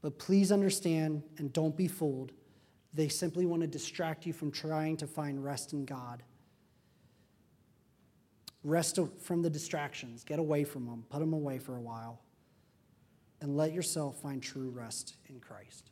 But 0.00 0.18
please 0.18 0.50
understand 0.50 1.22
and 1.38 1.52
don't 1.52 1.76
be 1.76 1.86
fooled. 1.86 2.32
They 2.94 3.08
simply 3.08 3.46
want 3.46 3.62
to 3.62 3.68
distract 3.68 4.26
you 4.26 4.32
from 4.32 4.50
trying 4.50 4.96
to 4.98 5.06
find 5.06 5.42
rest 5.42 5.72
in 5.72 5.84
God. 5.84 6.22
Rest 8.64 8.98
from 9.20 9.42
the 9.42 9.50
distractions, 9.50 10.24
get 10.24 10.38
away 10.38 10.64
from 10.64 10.86
them, 10.86 11.04
put 11.10 11.20
them 11.20 11.32
away 11.32 11.58
for 11.58 11.76
a 11.76 11.80
while, 11.80 12.20
and 13.40 13.56
let 13.56 13.72
yourself 13.72 14.20
find 14.20 14.42
true 14.42 14.70
rest 14.70 15.16
in 15.28 15.40
Christ. 15.40 15.90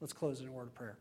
Let's 0.00 0.12
close 0.12 0.40
in 0.40 0.48
a 0.48 0.52
word 0.52 0.68
of 0.68 0.74
prayer. 0.74 0.98